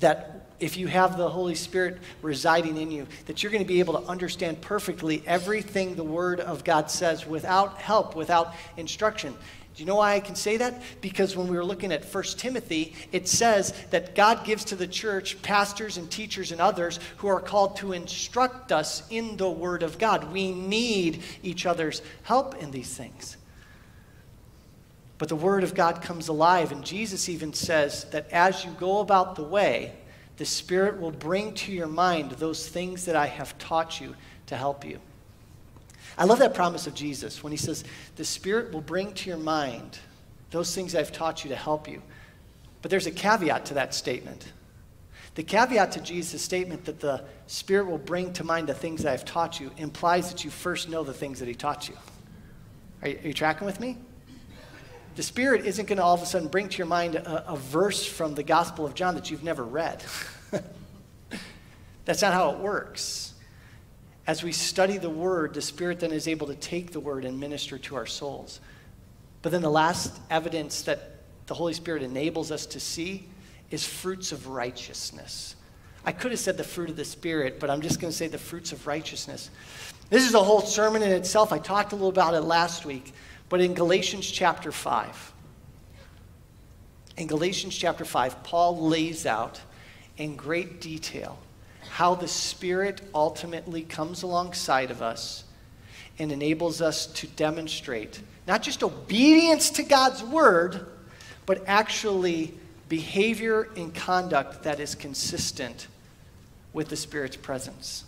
that 0.00 0.50
if 0.58 0.76
you 0.76 0.88
have 0.88 1.16
the 1.16 1.30
Holy 1.30 1.54
Spirit 1.54 1.98
residing 2.20 2.76
in 2.76 2.90
you, 2.90 3.06
that 3.26 3.44
you're 3.44 3.52
going 3.52 3.62
to 3.62 3.68
be 3.68 3.78
able 3.78 4.00
to 4.00 4.08
understand 4.08 4.60
perfectly 4.60 5.22
everything 5.24 5.94
the 5.94 6.02
Word 6.02 6.40
of 6.40 6.64
God 6.64 6.90
says 6.90 7.28
without 7.28 7.78
help, 7.78 8.16
without 8.16 8.54
instruction. 8.76 9.36
Do 9.78 9.84
you 9.84 9.86
know 9.86 9.94
why 9.94 10.16
I 10.16 10.20
can 10.20 10.34
say 10.34 10.56
that? 10.56 10.82
Because 11.00 11.36
when 11.36 11.46
we 11.46 11.56
were 11.56 11.64
looking 11.64 11.92
at 11.92 12.04
1 12.04 12.24
Timothy, 12.36 12.96
it 13.12 13.28
says 13.28 13.72
that 13.90 14.16
God 14.16 14.44
gives 14.44 14.64
to 14.64 14.74
the 14.74 14.88
church 14.88 15.40
pastors 15.40 15.96
and 15.96 16.10
teachers 16.10 16.50
and 16.50 16.60
others 16.60 16.98
who 17.18 17.28
are 17.28 17.40
called 17.40 17.76
to 17.76 17.92
instruct 17.92 18.72
us 18.72 19.04
in 19.08 19.36
the 19.36 19.48
Word 19.48 19.84
of 19.84 19.96
God. 19.96 20.32
We 20.32 20.50
need 20.50 21.22
each 21.44 21.64
other's 21.64 22.02
help 22.24 22.60
in 22.60 22.72
these 22.72 22.92
things. 22.92 23.36
But 25.16 25.28
the 25.28 25.36
Word 25.36 25.62
of 25.62 25.76
God 25.76 26.02
comes 26.02 26.26
alive, 26.26 26.72
and 26.72 26.84
Jesus 26.84 27.28
even 27.28 27.52
says 27.52 28.02
that 28.06 28.28
as 28.32 28.64
you 28.64 28.72
go 28.80 28.98
about 28.98 29.36
the 29.36 29.44
way, 29.44 29.92
the 30.38 30.44
Spirit 30.44 31.00
will 31.00 31.12
bring 31.12 31.54
to 31.54 31.70
your 31.70 31.86
mind 31.86 32.32
those 32.32 32.68
things 32.68 33.04
that 33.04 33.14
I 33.14 33.26
have 33.26 33.56
taught 33.58 34.00
you 34.00 34.16
to 34.46 34.56
help 34.56 34.84
you. 34.84 34.98
I 36.18 36.24
love 36.24 36.40
that 36.40 36.52
promise 36.52 36.88
of 36.88 36.94
Jesus 36.94 37.44
when 37.44 37.52
he 37.52 37.56
says, 37.56 37.84
The 38.16 38.24
Spirit 38.24 38.72
will 38.72 38.80
bring 38.80 39.12
to 39.14 39.30
your 39.30 39.38
mind 39.38 40.00
those 40.50 40.74
things 40.74 40.96
I've 40.96 41.12
taught 41.12 41.44
you 41.44 41.50
to 41.50 41.56
help 41.56 41.88
you. 41.88 42.02
But 42.82 42.90
there's 42.90 43.06
a 43.06 43.12
caveat 43.12 43.66
to 43.66 43.74
that 43.74 43.94
statement. 43.94 44.52
The 45.36 45.44
caveat 45.44 45.92
to 45.92 46.00
Jesus' 46.00 46.42
statement 46.42 46.84
that 46.86 46.98
the 46.98 47.22
Spirit 47.46 47.86
will 47.86 47.98
bring 47.98 48.32
to 48.32 48.44
mind 48.44 48.68
the 48.68 48.74
things 48.74 49.04
that 49.04 49.12
I've 49.12 49.24
taught 49.24 49.60
you 49.60 49.70
implies 49.76 50.28
that 50.30 50.44
you 50.44 50.50
first 50.50 50.88
know 50.88 51.04
the 51.04 51.14
things 51.14 51.38
that 51.38 51.46
He 51.46 51.54
taught 51.54 51.88
you. 51.88 51.94
Are 53.02 53.08
you, 53.08 53.18
are 53.22 53.28
you 53.28 53.34
tracking 53.34 53.64
with 53.64 53.78
me? 53.78 53.96
The 55.14 55.22
Spirit 55.22 55.66
isn't 55.66 55.86
going 55.86 55.98
to 55.98 56.02
all 56.02 56.14
of 56.14 56.22
a 56.22 56.26
sudden 56.26 56.48
bring 56.48 56.68
to 56.68 56.78
your 56.78 56.86
mind 56.88 57.14
a, 57.14 57.52
a 57.52 57.56
verse 57.56 58.04
from 58.04 58.34
the 58.34 58.42
Gospel 58.42 58.84
of 58.84 58.94
John 58.94 59.14
that 59.14 59.30
you've 59.30 59.44
never 59.44 59.64
read. 59.64 60.02
That's 62.04 62.22
not 62.22 62.32
how 62.32 62.50
it 62.50 62.58
works 62.58 63.27
as 64.28 64.42
we 64.42 64.52
study 64.52 64.98
the 64.98 65.08
word, 65.08 65.54
the 65.54 65.62
Spirit 65.62 66.00
then 66.00 66.12
is 66.12 66.28
able 66.28 66.46
to 66.48 66.54
take 66.54 66.92
the 66.92 67.00
word 67.00 67.24
and 67.24 67.40
minister 67.40 67.78
to 67.78 67.96
our 67.96 68.04
souls. 68.04 68.60
But 69.40 69.52
then 69.52 69.62
the 69.62 69.70
last 69.70 70.20
evidence 70.28 70.82
that 70.82 71.14
the 71.46 71.54
Holy 71.54 71.72
Spirit 71.72 72.02
enables 72.02 72.52
us 72.52 72.66
to 72.66 72.78
see 72.78 73.26
is 73.70 73.86
fruits 73.86 74.30
of 74.30 74.46
righteousness. 74.46 75.56
I 76.04 76.12
could 76.12 76.30
have 76.30 76.40
said 76.40 76.58
the 76.58 76.64
fruit 76.64 76.90
of 76.90 76.96
the 76.96 77.06
Spirit, 77.06 77.58
but 77.58 77.70
I'm 77.70 77.80
just 77.80 78.00
going 78.00 78.10
to 78.10 78.16
say 78.16 78.26
the 78.26 78.36
fruits 78.36 78.70
of 78.70 78.86
righteousness. 78.86 79.48
This 80.10 80.28
is 80.28 80.34
a 80.34 80.42
whole 80.42 80.60
sermon 80.60 81.02
in 81.02 81.10
itself. 81.10 81.50
I 81.50 81.58
talked 81.58 81.92
a 81.92 81.94
little 81.94 82.10
about 82.10 82.34
it 82.34 82.42
last 82.42 82.84
week, 82.84 83.14
but 83.48 83.62
in 83.62 83.72
Galatians 83.72 84.30
chapter 84.30 84.70
5, 84.70 85.32
in 87.16 87.26
Galatians 87.28 87.74
chapter 87.74 88.04
5, 88.04 88.42
Paul 88.42 88.88
lays 88.88 89.24
out 89.24 89.58
in 90.18 90.36
great 90.36 90.82
detail 90.82 91.38
how 91.90 92.14
the 92.14 92.28
Spirit 92.28 93.00
ultimately 93.14 93.82
comes 93.82 94.22
alongside 94.22 94.90
of 94.90 95.02
us 95.02 95.44
and 96.18 96.32
enables 96.32 96.82
us 96.82 97.06
to 97.06 97.26
demonstrate 97.28 98.20
not 98.46 98.62
just 98.62 98.82
obedience 98.82 99.70
to 99.70 99.82
God's 99.82 100.22
word, 100.22 100.86
but 101.44 101.64
actually 101.66 102.54
behavior 102.88 103.68
and 103.76 103.94
conduct 103.94 104.62
that 104.62 104.80
is 104.80 104.94
consistent 104.94 105.86
with 106.72 106.88
the 106.88 106.96
Spirit's 106.96 107.36
presence. 107.36 108.04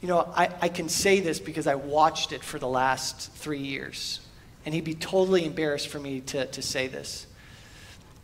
You 0.00 0.08
know, 0.08 0.32
I, 0.34 0.50
I 0.60 0.68
can 0.68 0.88
say 0.88 1.20
this 1.20 1.40
because 1.40 1.66
I 1.66 1.76
watched 1.76 2.32
it 2.32 2.42
for 2.42 2.58
the 2.58 2.68
last 2.68 3.32
three 3.32 3.60
years. 3.60 4.20
And 4.64 4.74
he'd 4.74 4.84
be 4.84 4.94
totally 4.94 5.44
embarrassed 5.44 5.88
for 5.88 5.98
me 5.98 6.20
to, 6.20 6.46
to 6.46 6.62
say 6.62 6.88
this. 6.88 7.26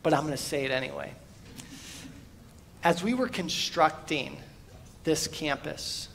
But 0.02 0.14
I'm 0.14 0.22
going 0.22 0.32
to 0.32 0.42
say 0.42 0.64
it 0.64 0.70
anyway. 0.70 1.12
As 2.82 3.02
we 3.02 3.12
were 3.12 3.28
constructing 3.28 4.38
this 5.04 5.28
campus, 5.28 6.08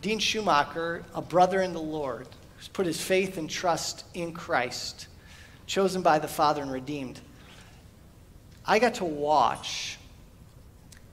Dean 0.00 0.18
Schumacher, 0.18 1.04
a 1.14 1.22
brother 1.22 1.62
in 1.62 1.72
the 1.72 1.80
Lord, 1.80 2.26
who's 2.56 2.66
put 2.66 2.86
his 2.86 3.00
faith 3.00 3.38
and 3.38 3.48
trust 3.48 4.04
in 4.14 4.32
Christ, 4.32 5.06
chosen 5.66 6.02
by 6.02 6.18
the 6.18 6.26
Father 6.26 6.62
and 6.62 6.72
redeemed, 6.72 7.20
I 8.66 8.80
got 8.80 8.94
to 8.94 9.04
watch 9.04 9.98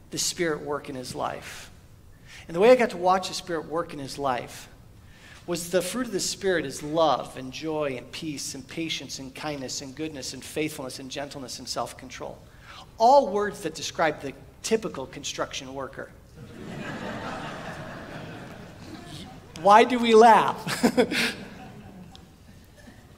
the 0.10 0.18
Spirit 0.18 0.62
work 0.62 0.90
in 0.90 0.96
his 0.96 1.14
life. 1.14 1.70
And 2.48 2.56
the 2.56 2.60
way 2.60 2.72
I 2.72 2.76
got 2.76 2.90
to 2.92 2.98
watch 2.98 3.28
the 3.28 3.36
Spirit 3.36 3.68
work 3.68 3.94
in 3.94 4.00
his 4.00 4.18
life 4.18 4.68
was 5.46 5.70
the 5.70 5.84
fruit 5.84 6.08
of 6.08 6.12
the 6.12 6.20
Spirit 6.20 6.66
is 6.66 6.82
love 6.82 7.38
and 7.38 7.54
joy 7.54 7.96
and 7.98 8.12
peace 8.12 8.56
and 8.56 8.68
patience 8.68 9.20
and 9.20 9.34
kindness 9.36 9.84
and 9.84 9.96
goodness 9.96 10.34
and 10.34 10.44
faithfulness 10.44 10.98
and 10.98 11.12
gentleness 11.12 11.60
and 11.60 11.70
self 11.70 11.96
control. 11.96 12.40
All 13.00 13.30
words 13.30 13.62
that 13.62 13.74
describe 13.74 14.22
the 14.22 14.34
typical 14.62 15.08
construction 15.08 15.74
worker. 15.74 16.12
Why 19.62 19.84
do 19.84 19.98
we 19.98 20.14
laugh? 20.14 20.86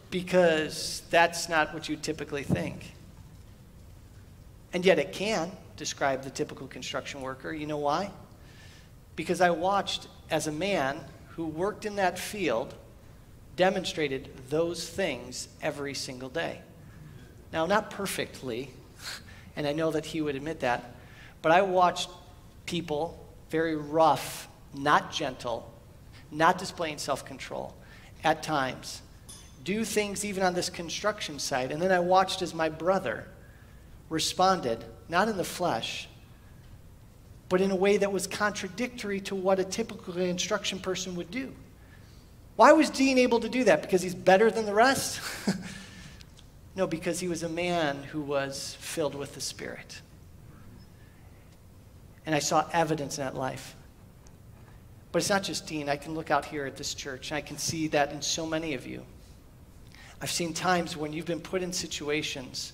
because 0.09 1.03
that's 1.09 1.49
not 1.49 1.73
what 1.73 1.89
you 1.89 1.97
typically 1.97 2.43
think. 2.43 2.93
And 4.73 4.85
yet 4.85 4.97
it 4.97 5.11
can 5.11 5.51
describe 5.75 6.23
the 6.23 6.29
typical 6.29 6.67
construction 6.67 7.21
worker. 7.21 7.51
You 7.51 7.67
know 7.67 7.77
why? 7.77 8.11
because 9.15 9.41
I 9.41 9.49
watched 9.49 10.07
as 10.29 10.47
a 10.47 10.51
man 10.51 10.99
who 11.29 11.45
worked 11.45 11.85
in 11.85 11.95
that 11.97 12.17
field 12.17 12.73
demonstrated 13.55 14.29
those 14.49 14.87
things 14.87 15.47
every 15.61 15.93
single 15.93 16.29
day. 16.29 16.61
Now, 17.51 17.65
not 17.65 17.91
perfectly, 17.91 18.71
and 19.55 19.67
I 19.67 19.73
know 19.73 19.91
that 19.91 20.05
he 20.05 20.21
would 20.21 20.35
admit 20.35 20.61
that, 20.61 20.95
but 21.41 21.51
I 21.51 21.61
watched 21.61 22.09
people 22.65 23.25
very 23.49 23.75
rough, 23.75 24.47
not 24.73 25.11
gentle, 25.11 25.71
not 26.31 26.57
displaying 26.57 26.97
self 26.97 27.25
control 27.25 27.75
at 28.23 28.43
times, 28.43 29.01
do 29.63 29.83
things 29.83 30.23
even 30.23 30.43
on 30.43 30.53
this 30.53 30.69
construction 30.69 31.39
site. 31.39 31.71
And 31.71 31.81
then 31.81 31.91
I 31.91 31.99
watched 31.99 32.41
as 32.41 32.53
my 32.53 32.69
brother 32.69 33.27
responded, 34.09 34.83
not 35.09 35.27
in 35.27 35.37
the 35.37 35.43
flesh, 35.43 36.07
but 37.49 37.61
in 37.61 37.71
a 37.71 37.75
way 37.75 37.97
that 37.97 38.11
was 38.11 38.27
contradictory 38.27 39.19
to 39.21 39.35
what 39.35 39.59
a 39.59 39.63
typical 39.63 40.17
instruction 40.17 40.79
person 40.79 41.15
would 41.15 41.29
do. 41.31 41.53
Why 42.55 42.71
was 42.73 42.89
Dean 42.89 43.17
able 43.17 43.39
to 43.39 43.49
do 43.49 43.63
that? 43.65 43.81
Because 43.81 44.01
he's 44.01 44.15
better 44.15 44.51
than 44.51 44.65
the 44.65 44.73
rest? 44.73 45.19
no, 46.75 46.87
because 46.87 47.19
he 47.19 47.27
was 47.27 47.43
a 47.43 47.49
man 47.49 48.03
who 48.03 48.21
was 48.21 48.77
filled 48.79 49.15
with 49.15 49.35
the 49.35 49.41
Spirit. 49.41 50.01
And 52.25 52.33
I 52.33 52.39
saw 52.39 52.67
evidence 52.71 53.17
in 53.17 53.23
that 53.25 53.35
life. 53.35 53.75
But 55.11 55.19
it's 55.19 55.29
not 55.29 55.43
just 55.43 55.67
Dean. 55.67 55.89
I 55.89 55.97
can 55.97 56.13
look 56.15 56.31
out 56.31 56.45
here 56.45 56.65
at 56.65 56.77
this 56.77 56.93
church 56.93 57.31
and 57.31 57.37
I 57.37 57.41
can 57.41 57.57
see 57.57 57.87
that 57.87 58.13
in 58.13 58.21
so 58.21 58.45
many 58.45 58.73
of 58.73 58.87
you. 58.87 59.03
I've 60.21 60.31
seen 60.31 60.53
times 60.53 60.95
when 60.95 61.11
you've 61.11 61.25
been 61.25 61.41
put 61.41 61.63
in 61.63 61.73
situations 61.73 62.73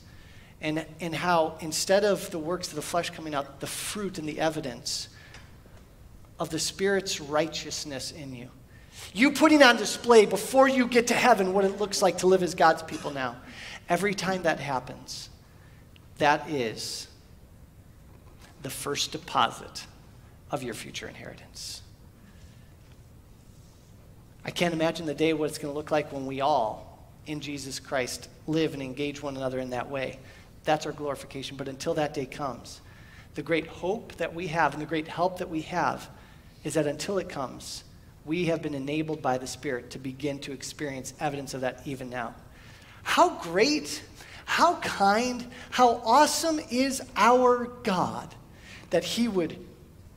and, 0.62 0.86
and 1.00 1.16
how 1.16 1.58
instead 1.62 2.04
of 2.04 2.30
the 2.30 2.40
works 2.40 2.68
of 2.70 2.76
the 2.76 2.82
flesh 2.82 3.10
coming 3.10 3.34
out, 3.34 3.60
the 3.60 3.68
fruit 3.68 4.18
and 4.18 4.28
the 4.28 4.40
evidence 4.40 5.10
of 6.40 6.50
the 6.50 6.60
Spirit's 6.60 7.20
righteousness 7.20 8.12
in 8.12 8.36
you. 8.36 8.50
You 9.14 9.32
putting 9.32 9.64
on 9.64 9.78
display 9.78 10.26
before 10.26 10.68
you 10.68 10.88
get 10.88 11.08
to 11.08 11.14
heaven 11.14 11.54
what 11.54 11.66
it 11.66 11.80
looks 11.80 12.02
like 12.02 12.20
to 12.20 12.28
live 12.28 12.44
as 12.44 12.54
God's 12.54 12.84
people 12.84 13.12
now. 13.12 13.38
Every 13.90 14.14
time 14.14 14.44
that 14.44 14.60
happens, 14.60 15.30
that 16.18 16.50
is 16.50 17.08
the 18.64 18.70
first 18.70 19.12
deposit 19.12 19.86
of 20.52 20.64
your 20.64 20.74
future 20.74 21.08
inheritance. 21.08 21.82
I 24.44 24.52
can't 24.52 24.74
imagine 24.74 25.06
the 25.06 25.14
day 25.14 25.34
what 25.34 25.50
it's 25.50 25.58
going 25.58 25.74
to 25.74 25.78
look 25.78 25.92
like 25.92 26.12
when 26.12 26.26
we 26.26 26.42
all, 26.42 27.08
in 27.26 27.42
Jesus 27.42 27.80
Christ, 27.80 28.30
live 28.48 28.74
and 28.74 28.82
engage 28.82 29.22
one 29.22 29.36
another 29.36 29.60
in 29.60 29.70
that 29.72 29.90
way. 29.90 30.20
That's 30.64 30.86
our 30.86 30.92
glorification. 30.92 31.58
But 31.58 31.68
until 31.68 31.94
that 31.96 32.14
day 32.14 32.26
comes, 32.26 32.82
the 33.36 33.44
great 33.44 33.68
hope 33.68 34.16
that 34.16 34.34
we 34.34 34.48
have 34.48 34.74
and 34.74 34.82
the 34.82 34.86
great 34.86 35.08
help 35.08 35.38
that 35.40 35.50
we 35.50 35.62
have 35.62 36.10
is 36.64 36.74
that 36.74 36.88
until 36.88 37.18
it 37.18 37.30
comes, 37.30 37.84
we 38.26 38.46
have 38.46 38.62
been 38.62 38.74
enabled 38.74 39.22
by 39.22 39.38
the 39.38 39.48
Spirit 39.48 39.92
to 39.92 40.00
begin 40.00 40.40
to 40.40 40.52
experience 40.52 41.14
evidence 41.20 41.54
of 41.54 41.62
that 41.62 41.82
even 41.86 42.10
now. 42.10 42.34
How 43.08 43.30
great, 43.30 44.04
how 44.44 44.76
kind, 44.76 45.48
how 45.70 46.02
awesome 46.04 46.60
is 46.70 47.02
our 47.16 47.66
God 47.84 48.36
that 48.90 49.06
He 49.06 49.30
would 49.30 49.58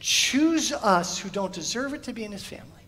choose 0.01 0.72
us 0.72 1.16
who 1.16 1.28
don't 1.28 1.53
deserve 1.53 1.95
it 1.95 2.03
to 2.03 2.12
be 2.12 2.24
in 2.24 2.32
His 2.32 2.45
family, 2.45 2.82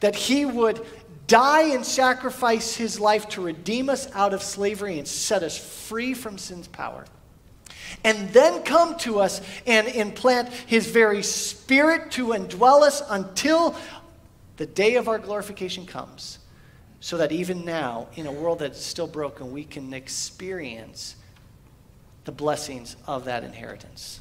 that 0.00 0.16
He 0.16 0.46
would 0.46 0.84
die 1.26 1.74
and 1.74 1.84
sacrifice 1.84 2.74
his 2.74 2.98
life 2.98 3.28
to 3.30 3.42
redeem 3.42 3.88
us 3.90 4.10
out 4.14 4.34
of 4.34 4.42
slavery 4.42 4.98
and 4.98 5.06
set 5.06 5.42
us 5.42 5.56
free 5.86 6.14
from 6.14 6.38
sin's 6.38 6.68
power. 6.68 7.04
And 8.02 8.30
then 8.30 8.62
come 8.62 8.96
to 8.98 9.20
us 9.20 9.40
and 9.66 9.86
implant 9.88 10.48
his 10.48 10.86
very 10.86 11.22
spirit 11.22 12.10
to 12.12 12.28
indwell 12.28 12.82
us 12.82 13.02
until 13.08 13.76
the 14.56 14.66
day 14.66 14.96
of 14.96 15.08
our 15.08 15.18
glorification 15.18 15.86
comes. 15.86 16.38
So 17.04 17.18
that 17.18 17.32
even 17.32 17.66
now, 17.66 18.06
in 18.16 18.26
a 18.26 18.32
world 18.32 18.60
that's 18.60 18.82
still 18.82 19.06
broken, 19.06 19.52
we 19.52 19.64
can 19.64 19.92
experience 19.92 21.16
the 22.24 22.32
blessings 22.32 22.96
of 23.06 23.26
that 23.26 23.44
inheritance. 23.44 24.20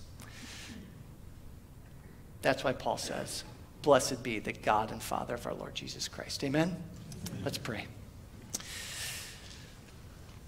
That's 2.41 2.61
why 2.61 2.73
Paul 2.73 2.97
says, 2.97 3.45
Blessed 3.83 4.21
be 4.21 4.39
the 4.39 4.51
God 4.51 4.91
and 4.91 5.01
Father 5.01 5.35
of 5.35 5.47
our 5.47 5.53
Lord 5.53 5.73
Jesus 5.75 6.09
Christ. 6.09 6.43
Amen? 6.43 6.75
Let's 7.45 7.57
pray. 7.57 7.87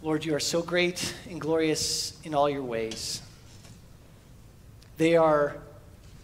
Lord, 0.01 0.25
you 0.25 0.35
are 0.35 0.41
so 0.41 0.61
great 0.61 1.15
and 1.29 1.39
glorious 1.39 2.19
in 2.25 2.35
all 2.35 2.49
your 2.49 2.63
ways. 2.63 3.21
They 4.97 5.15
are 5.15 5.55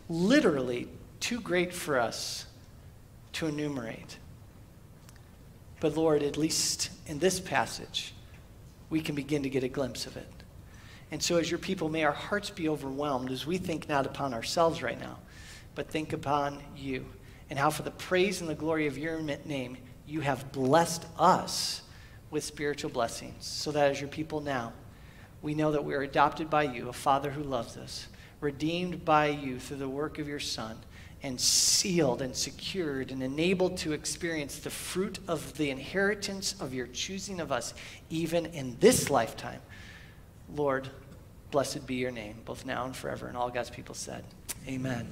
literally 0.10 0.90
too 1.22 1.40
great 1.40 1.74
for 1.74 1.98
us 1.98 2.48
to 3.32 3.48
enumerate. 3.48 4.18
But 5.82 5.98
Lord, 5.98 6.24
at 6.24 6.38
least 6.38 6.90
in 7.08 7.20
this 7.20 7.42
passage, 7.42 8.14
we 8.90 9.02
can 9.02 9.16
begin 9.16 9.44
to 9.44 9.50
get 9.50 9.64
a 9.64 9.68
glimpse 9.68 10.06
of 10.06 10.16
it. 10.16 10.32
And 11.12 11.22
so, 11.22 11.36
as 11.36 11.52
your 11.52 11.58
people, 11.58 11.90
may 11.90 12.06
our 12.06 12.14
hearts 12.14 12.50
be 12.50 12.70
overwhelmed 12.70 13.32
as 13.32 13.46
we 13.46 13.58
think 13.58 13.90
not 13.90 14.06
upon 14.06 14.34
ourselves 14.34 14.82
right 14.82 15.00
now, 15.00 15.18
but 15.76 15.90
think 15.90 16.14
upon 16.14 16.62
you 16.78 17.06
and 17.50 17.60
how, 17.60 17.70
for 17.70 17.84
the 17.84 17.92
praise 17.92 18.40
and 18.40 18.50
the 18.50 18.56
glory 18.56 18.88
of 18.88 18.98
your 18.98 19.20
name, 19.20 19.76
you 20.08 20.22
have 20.22 20.54
blessed 20.54 21.06
us 21.20 21.82
with 22.30 22.46
spiritual 22.46 22.90
blessings, 22.90 23.46
so 23.46 23.72
that 23.72 23.92
as 23.92 24.00
your 24.00 24.08
people 24.08 24.40
now, 24.40 24.72
we 25.42 25.54
know 25.54 25.74
that 25.74 25.84
we 25.84 25.94
are 25.94 26.02
adopted 26.02 26.50
by 26.50 26.64
you, 26.64 26.88
a 26.88 26.94
Father 26.94 27.30
who 27.30 27.44
loves 27.44 27.76
us, 27.76 28.08
redeemed 28.40 29.04
by 29.04 29.28
you 29.28 29.60
through 29.60 29.78
the 29.78 29.90
work 29.90 30.18
of 30.18 30.30
your 30.30 30.40
Son, 30.40 30.78
and 31.24 31.40
sealed 31.40 32.22
and 32.22 32.36
secured 32.36 33.12
and 33.12 33.22
enabled 33.22 33.78
to 33.78 33.94
experience 33.94 34.58
the 34.60 34.70
fruit 34.70 35.20
of 35.28 35.56
the 35.58 35.70
inheritance 35.70 36.56
of 36.60 36.74
your 36.74 36.88
choosing 36.88 37.40
of 37.40 37.52
us, 37.52 37.74
even 38.10 38.48
in 38.48 38.76
this 38.80 39.10
lifetime. 39.10 39.62
Lord, 40.56 40.90
blessed 41.52 41.86
be 41.86 41.96
your 41.96 42.12
name, 42.12 42.36
both 42.46 42.66
now 42.66 42.86
and 42.86 42.96
forever. 42.96 43.28
And 43.28 43.38
all 43.38 43.50
God's 43.50 43.70
people 43.70 43.96
said, 43.96 44.24
Amen. 44.68 45.10